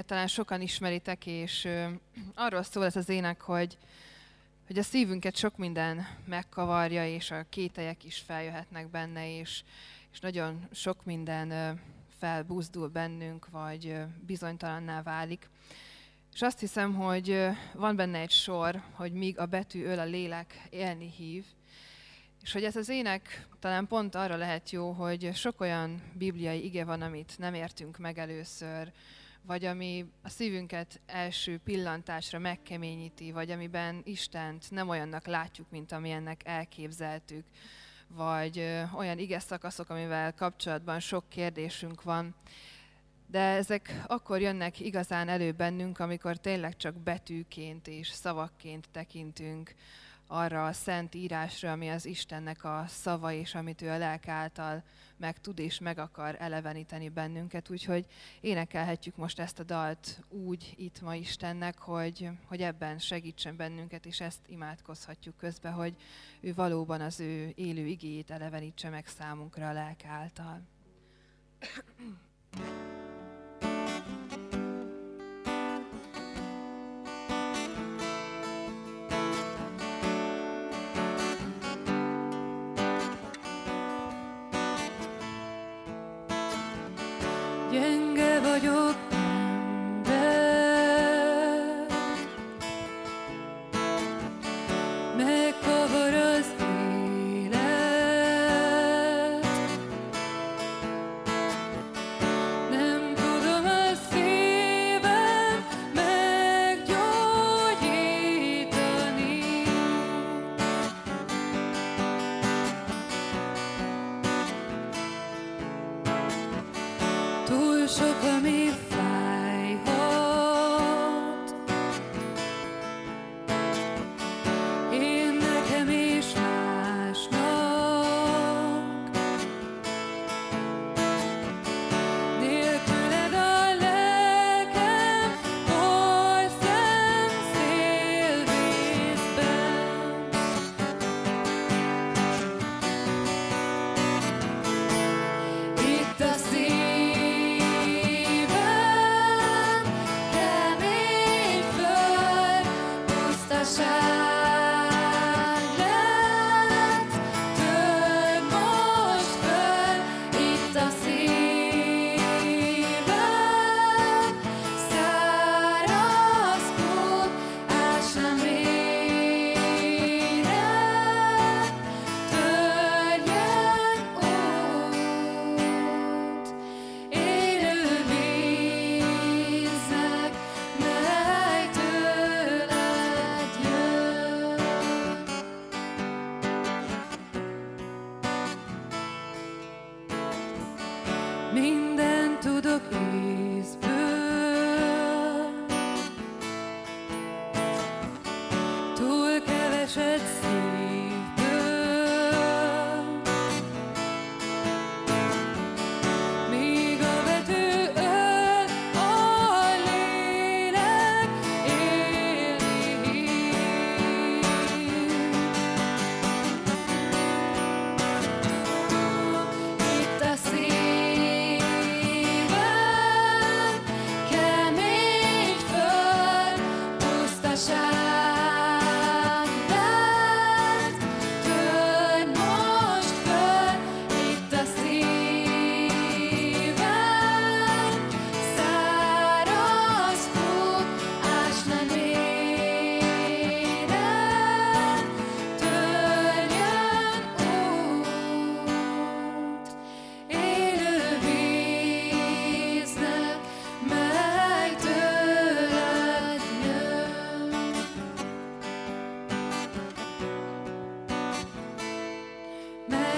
éneket 0.03 0.07
talán 0.07 0.27
sokan 0.27 0.61
ismeritek, 0.61 1.27
és 1.27 1.69
arról 2.35 2.63
szól 2.63 2.85
ez 2.85 2.97
az 2.97 3.09
ének, 3.09 3.41
hogy, 3.41 3.79
hogy 4.67 4.79
a 4.79 4.83
szívünket 4.83 5.37
sok 5.37 5.57
minden 5.57 6.07
megkavarja, 6.25 7.07
és 7.07 7.31
a 7.31 7.47
kételyek 7.49 8.05
is 8.05 8.19
feljöhetnek 8.19 8.91
benne, 8.91 9.39
és, 9.39 9.63
és 10.13 10.21
nagyon 10.21 10.69
sok 10.73 11.05
minden 11.05 11.79
felbuzdul 12.19 12.89
bennünk, 12.89 13.49
vagy 13.51 13.97
bizonytalanná 14.27 15.03
válik. 15.03 15.49
És 16.33 16.43
azt 16.43 16.61
hiszem, 16.61 16.95
hogy 16.95 17.49
van 17.75 17.97
benne 17.97 18.19
egy 18.19 18.31
sor, 18.31 18.83
hogy 18.93 19.13
míg 19.13 19.39
a 19.39 19.47
betű 19.47 19.85
öl 19.85 19.99
a 19.99 20.05
lélek, 20.05 20.67
élni 20.71 21.11
hív, 21.11 21.45
és 22.43 22.53
hogy 22.53 22.65
ez 22.65 22.77
az 22.77 22.89
ének 22.89 23.47
talán 23.61 23.87
pont 23.87 24.15
arra 24.15 24.37
lehet 24.37 24.71
jó, 24.71 24.91
hogy 24.91 25.31
sok 25.35 25.61
olyan 25.61 26.03
bibliai 26.15 26.65
ige 26.65 26.85
van, 26.85 27.03
amit 27.03 27.39
nem 27.39 27.55
értünk 27.55 27.99
meg 27.99 28.19
először, 28.19 28.93
vagy 29.47 29.65
ami 29.65 30.07
a 30.23 30.29
szívünket 30.29 31.01
első 31.07 31.59
pillantásra 31.65 32.39
megkeményíti, 32.39 33.33
vagy 33.33 33.51
amiben 33.51 34.01
Istent 34.05 34.71
nem 34.71 34.89
olyannak 34.89 35.27
látjuk, 35.27 35.71
mint 35.71 35.93
amilyennek 35.93 36.41
elképzeltük, 36.45 37.45
vagy 38.09 38.59
olyan 38.95 39.19
ige 39.19 39.39
szakaszok, 39.39 39.91
amivel 39.91 40.35
kapcsolatban 40.35 41.01
sok 41.01 41.29
kérdésünk 41.29 42.03
van. 42.03 42.35
De 43.27 43.41
ezek 43.41 44.03
akkor 44.07 44.41
jönnek 44.41 44.81
igazán 44.81 45.29
elő 45.29 45.53
bennünk, 45.53 45.99
amikor 45.99 46.37
tényleg 46.37 46.77
csak 46.77 46.95
betűként 46.95 47.89
és 47.89 48.09
szavakként 48.09 48.89
tekintünk 48.93 49.75
arra 50.33 50.67
a 50.67 50.73
szent 50.73 51.15
írásra, 51.15 51.73
ami 51.73 51.89
az 51.89 52.07
Istennek 52.07 52.65
a 52.65 52.85
szava, 52.89 53.33
és 53.33 53.55
amit 53.55 53.83
ő 53.83 53.91
a 53.91 53.99
lelk 53.99 54.29
által 54.29 54.83
meg 55.17 55.41
tud 55.41 55.59
és 55.59 55.79
meg 55.79 55.99
akar 55.99 56.37
eleveníteni 56.39 57.09
bennünket. 57.09 57.71
Úgyhogy 57.71 58.07
énekelhetjük 58.41 59.17
most 59.17 59.39
ezt 59.39 59.59
a 59.59 59.63
dalt 59.63 60.21
úgy 60.29 60.75
itt 60.77 61.01
ma 61.01 61.15
Istennek, 61.15 61.79
hogy, 61.79 62.29
hogy 62.47 62.63
ebben 62.63 62.99
segítsen 62.99 63.57
bennünket, 63.57 64.07
és 64.07 64.21
ezt 64.21 64.41
imádkozhatjuk 64.47 65.37
közbe, 65.37 65.71
hogy 65.71 65.97
ő 66.41 66.55
valóban 66.55 67.01
az 67.01 67.21
ő 67.21 67.53
élő 67.55 67.87
igéjét 67.87 68.31
elevenítse 68.31 68.89
meg 68.89 69.07
számunkra 69.07 69.69
a 69.69 69.73
lelk 69.73 70.05
által. 70.05 70.63
Gyenge 72.53 73.12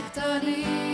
Nektarin 0.04 0.93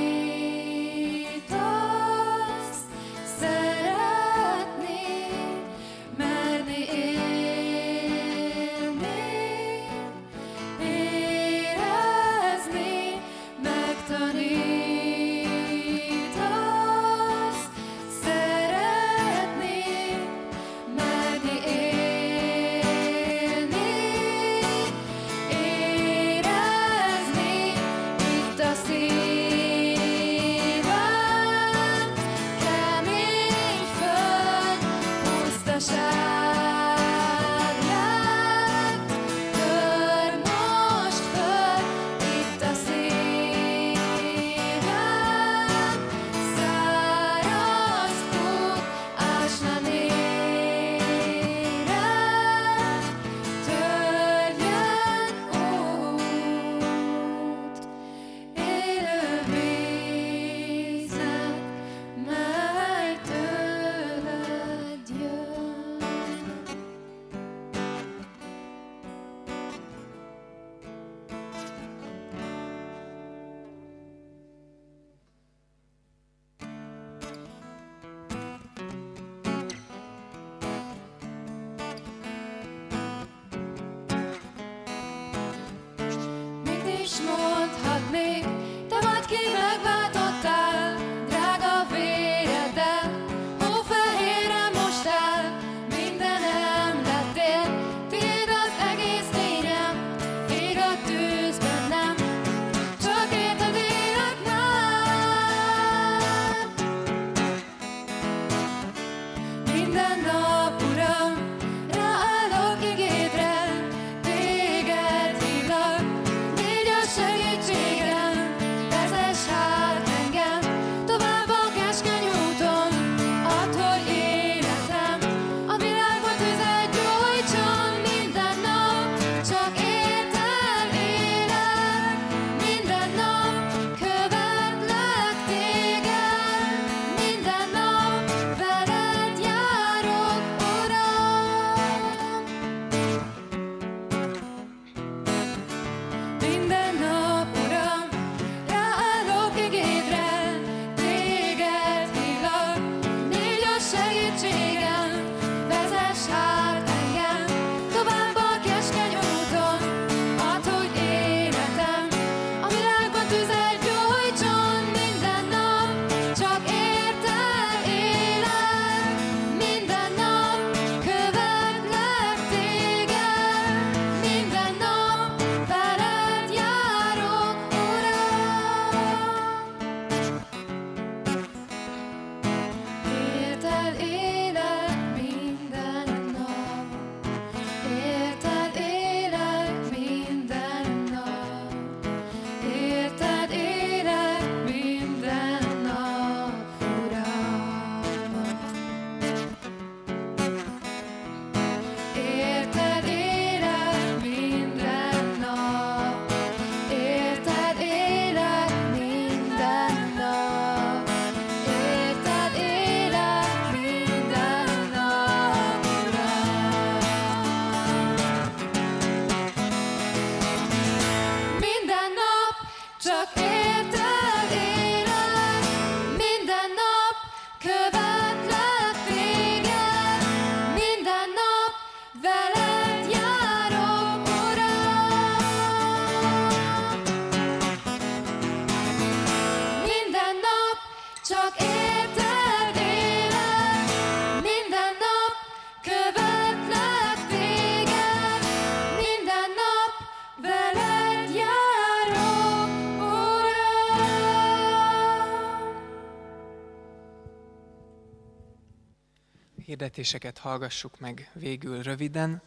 hirdetéseket 259.81 260.39
hallgassuk 260.39 261.01
meg 261.01 261.31
végül 261.33 261.83
röviden. 261.83 262.43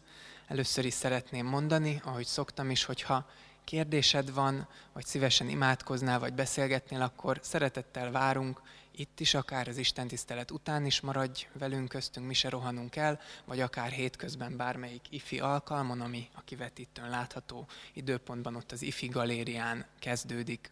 Először 0.47 0.85
is 0.85 0.93
szeretném 0.93 1.45
mondani, 1.45 2.01
ahogy 2.03 2.25
szoktam 2.25 2.69
is, 2.69 2.83
hogyha 2.83 3.29
kérdésed 3.63 4.33
van, 4.33 4.67
vagy 4.93 5.05
szívesen 5.05 5.49
imádkoznál, 5.49 6.19
vagy 6.19 6.33
beszélgetnél, 6.33 7.01
akkor 7.01 7.39
szeretettel 7.41 8.11
várunk, 8.11 8.61
itt 8.91 9.19
is, 9.19 9.33
akár 9.33 9.67
az 9.67 9.77
Isten 9.77 10.07
tisztelet 10.07 10.51
után 10.51 10.85
is 10.85 11.01
maradj 11.01 11.47
velünk 11.53 11.89
köztünk, 11.89 12.27
mi 12.27 12.33
se 12.33 12.49
rohanunk 12.49 12.95
el, 12.95 13.19
vagy 13.45 13.59
akár 13.59 13.91
hétközben 13.91 14.57
bármelyik 14.57 15.05
ifi 15.09 15.39
alkalmon, 15.39 16.01
ami 16.01 16.29
a 16.33 16.43
kivetítőn 16.43 17.09
látható 17.09 17.67
időpontban 17.93 18.55
ott 18.55 18.71
az 18.71 18.81
ifi 18.81 19.07
galérián 19.07 19.85
kezdődik. 19.99 20.71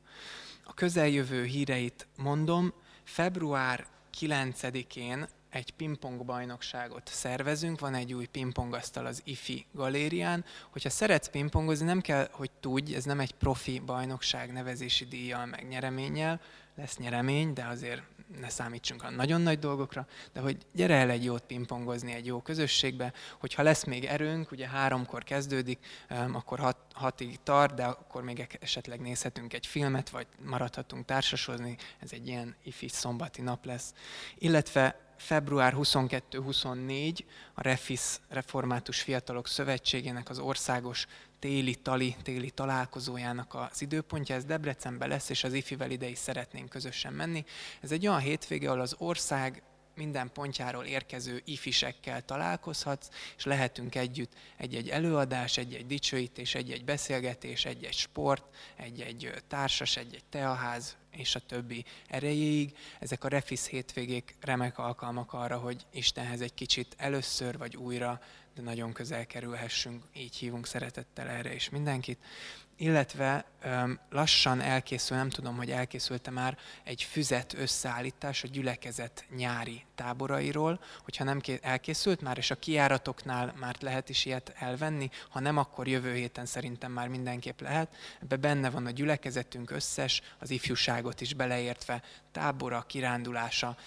A 0.63 0.73
közeljövő 0.73 1.43
híreit 1.43 2.07
mondom, 2.15 2.73
február 3.03 3.87
9-én 4.19 5.27
egy 5.51 5.71
pingpong 5.71 6.25
bajnokságot 6.25 7.07
szervezünk, 7.07 7.79
van 7.79 7.93
egy 7.93 8.13
új 8.13 8.25
pingpongasztal 8.25 9.05
az 9.05 9.21
IFI 9.25 9.65
galérián. 9.71 10.45
Hogyha 10.69 10.89
szeretsz 10.89 11.29
pingpongozni, 11.29 11.85
nem 11.85 12.01
kell, 12.01 12.27
hogy 12.31 12.51
tudj, 12.59 12.95
ez 12.95 13.03
nem 13.03 13.19
egy 13.19 13.33
profi 13.33 13.79
bajnokság 13.79 14.51
nevezési 14.51 15.05
díjjal, 15.05 15.45
meg 15.45 15.67
nyereménnyel, 15.67 16.41
lesz 16.75 16.97
nyeremény, 16.97 17.53
de 17.53 17.65
azért 17.65 18.01
ne 18.39 18.49
számítsunk 18.49 19.03
a 19.03 19.09
nagyon 19.09 19.41
nagy 19.41 19.59
dolgokra, 19.59 20.07
de 20.33 20.39
hogy 20.39 20.57
gyere 20.73 20.95
el 20.95 21.09
egy 21.09 21.23
jót 21.23 21.43
pingpongozni 21.43 22.13
egy 22.13 22.25
jó 22.25 22.41
közösségbe, 22.41 23.13
hogyha 23.39 23.63
lesz 23.63 23.83
még 23.83 24.05
erőnk, 24.05 24.51
ugye 24.51 24.67
háromkor 24.67 25.23
kezdődik, 25.23 25.85
akkor 26.31 26.59
hat, 26.59 26.77
hatig 26.93 27.39
tart, 27.43 27.73
de 27.73 27.83
akkor 27.83 28.23
még 28.23 28.57
esetleg 28.61 28.99
nézhetünk 28.99 29.53
egy 29.53 29.67
filmet, 29.67 30.09
vagy 30.09 30.27
maradhatunk 30.45 31.05
társasozni, 31.05 31.77
ez 31.99 32.11
egy 32.11 32.27
ilyen 32.27 32.55
ifi 32.63 32.87
szombati 32.87 33.41
nap 33.41 33.65
lesz. 33.65 33.93
Illetve 34.37 35.10
február 35.21 35.73
22-24 35.77 37.17
a 37.53 37.61
Refis 37.61 38.19
Református 38.29 39.01
Fiatalok 39.01 39.47
Szövetségének 39.47 40.29
az 40.29 40.39
országos 40.39 41.07
téli 41.39 41.75
tali, 41.75 42.15
téli 42.23 42.49
találkozójának 42.49 43.53
az 43.53 43.81
időpontja, 43.81 44.35
ez 44.35 44.45
Debrecenben 44.45 45.09
lesz, 45.09 45.29
és 45.29 45.43
az 45.43 45.53
IFI-vel 45.53 45.91
ide 45.91 46.07
is 46.07 46.17
szeretnénk 46.17 46.69
közösen 46.69 47.13
menni. 47.13 47.45
Ez 47.81 47.91
egy 47.91 48.07
olyan 48.07 48.19
hétvége, 48.19 48.67
ahol 48.67 48.81
az 48.81 48.95
ország 48.97 49.63
minden 49.95 50.31
pontjáról 50.31 50.85
érkező 50.85 51.41
ifisekkel 51.45 52.25
találkozhatsz, 52.25 53.09
és 53.37 53.43
lehetünk 53.43 53.95
együtt 53.95 54.33
egy-egy 54.57 54.89
előadás, 54.89 55.57
egy-egy 55.57 55.85
dicsőítés, 55.85 56.55
egy-egy 56.55 56.83
beszélgetés, 56.83 57.65
egy-egy 57.65 57.93
sport, 57.93 58.43
egy-egy 58.75 59.33
társas, 59.47 59.97
egy-egy 59.97 60.23
teaház, 60.29 60.97
és 61.11 61.35
a 61.35 61.39
többi 61.39 61.85
erejéig. 62.07 62.77
Ezek 62.99 63.23
a 63.23 63.27
Refis 63.27 63.67
hétvégék 63.67 64.35
remek 64.41 64.77
alkalmak 64.77 65.33
arra, 65.33 65.57
hogy 65.57 65.85
Istenhez 65.91 66.41
egy 66.41 66.53
kicsit 66.53 66.95
először 66.97 67.57
vagy 67.57 67.77
újra, 67.77 68.21
de 68.55 68.61
nagyon 68.61 68.93
közel 68.93 69.25
kerülhessünk, 69.25 70.03
így 70.13 70.35
hívunk 70.35 70.67
szeretettel 70.67 71.27
erre 71.27 71.53
is 71.53 71.69
mindenkit 71.69 72.19
illetve 72.81 73.45
lassan 74.09 74.61
elkészül, 74.61 75.17
nem 75.17 75.29
tudom, 75.29 75.55
hogy 75.55 75.71
elkészülte 75.71 76.31
már 76.31 76.57
egy 76.83 77.03
füzet 77.03 77.53
összeállítás 77.53 78.43
a 78.43 78.47
gyülekezet 78.47 79.25
nyári 79.35 79.85
táborairól, 79.95 80.79
hogyha 81.03 81.23
nem 81.23 81.41
elkészült 81.61 82.21
már, 82.21 82.37
és 82.37 82.51
a 82.51 82.55
kiáratoknál 82.55 83.53
már 83.59 83.75
lehet 83.79 84.09
is 84.09 84.25
ilyet 84.25 84.53
elvenni, 84.55 85.09
ha 85.29 85.39
nem, 85.39 85.57
akkor 85.57 85.87
jövő 85.87 86.13
héten 86.13 86.45
szerintem 86.45 86.91
már 86.91 87.07
mindenképp 87.07 87.61
lehet. 87.61 87.95
Ebbe 88.21 88.35
benne 88.35 88.69
van 88.69 88.85
a 88.85 88.91
gyülekezetünk 88.91 89.71
összes, 89.71 90.21
az 90.39 90.49
ifjúságot 90.49 91.21
is 91.21 91.33
beleértve, 91.33 92.01
tábora, 92.31 92.81
kirándulása, 92.87 93.77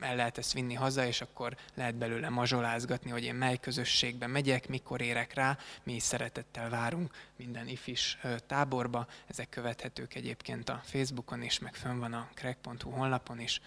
el 0.00 0.16
lehet 0.16 0.38
ezt 0.38 0.52
vinni 0.52 0.74
haza, 0.74 1.06
és 1.06 1.20
akkor 1.20 1.56
lehet 1.74 1.94
belőle 1.94 2.28
mazsolázgatni, 2.28 3.10
hogy 3.10 3.24
én 3.24 3.34
mely 3.34 3.56
közösségbe 3.56 4.26
megyek, 4.26 4.68
mikor 4.68 5.00
érek 5.00 5.34
rá, 5.34 5.58
mi 5.82 5.94
is 5.94 6.02
szeretettel 6.02 6.68
várunk 6.68 7.14
minden 7.36 7.68
ifis 7.68 8.18
táborba. 8.46 9.06
Ezek 9.26 9.48
követhetők 9.48 10.14
egyébként 10.14 10.68
a 10.68 10.80
Facebookon 10.84 11.42
is, 11.42 11.58
meg 11.58 11.74
fönn 11.74 11.98
van 11.98 12.12
a 12.12 12.28
crack.hu 12.34 12.90
honlapon 12.90 13.40
is 13.40 13.60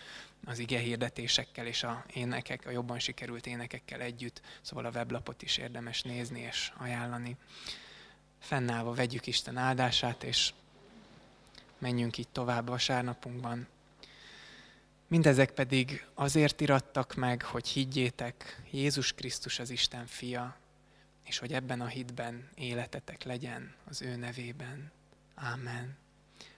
az 0.45 0.59
ige 0.59 0.79
hirdetésekkel 0.79 1.65
és 1.65 1.83
a 1.83 2.05
énekek, 2.13 2.65
a 2.65 2.71
jobban 2.71 2.99
sikerült 2.99 3.47
énekekkel 3.47 4.01
együtt, 4.01 4.41
szóval 4.61 4.85
a 4.85 4.89
weblapot 4.89 5.41
is 5.41 5.57
érdemes 5.57 6.01
nézni 6.01 6.39
és 6.39 6.71
ajánlani. 6.77 7.35
Fennállva 8.39 8.93
vegyük 8.93 9.27
Isten 9.27 9.57
áldását, 9.57 10.23
és 10.23 10.53
menjünk 11.77 12.17
így 12.17 12.27
tovább 12.27 12.67
vasárnapunkban. 12.67 13.67
Mindezek 15.07 15.51
pedig 15.51 16.05
azért 16.13 16.61
irattak 16.61 17.15
meg, 17.15 17.41
hogy 17.41 17.67
higgyétek, 17.67 18.61
Jézus 18.71 19.13
Krisztus 19.13 19.59
az 19.59 19.69
Isten 19.69 20.05
fia, 20.05 20.57
és 21.25 21.37
hogy 21.37 21.53
ebben 21.53 21.81
a 21.81 21.87
hitben 21.87 22.49
életetek 22.55 23.23
legyen 23.23 23.75
az 23.85 24.01
ő 24.01 24.15
nevében. 24.15 24.91
Ámen. 25.35 25.97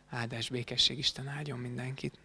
Áldás 0.10 0.50
békesség 0.50 0.98
Isten 0.98 1.28
áldjon 1.28 1.60
mindenkit. 1.60 2.18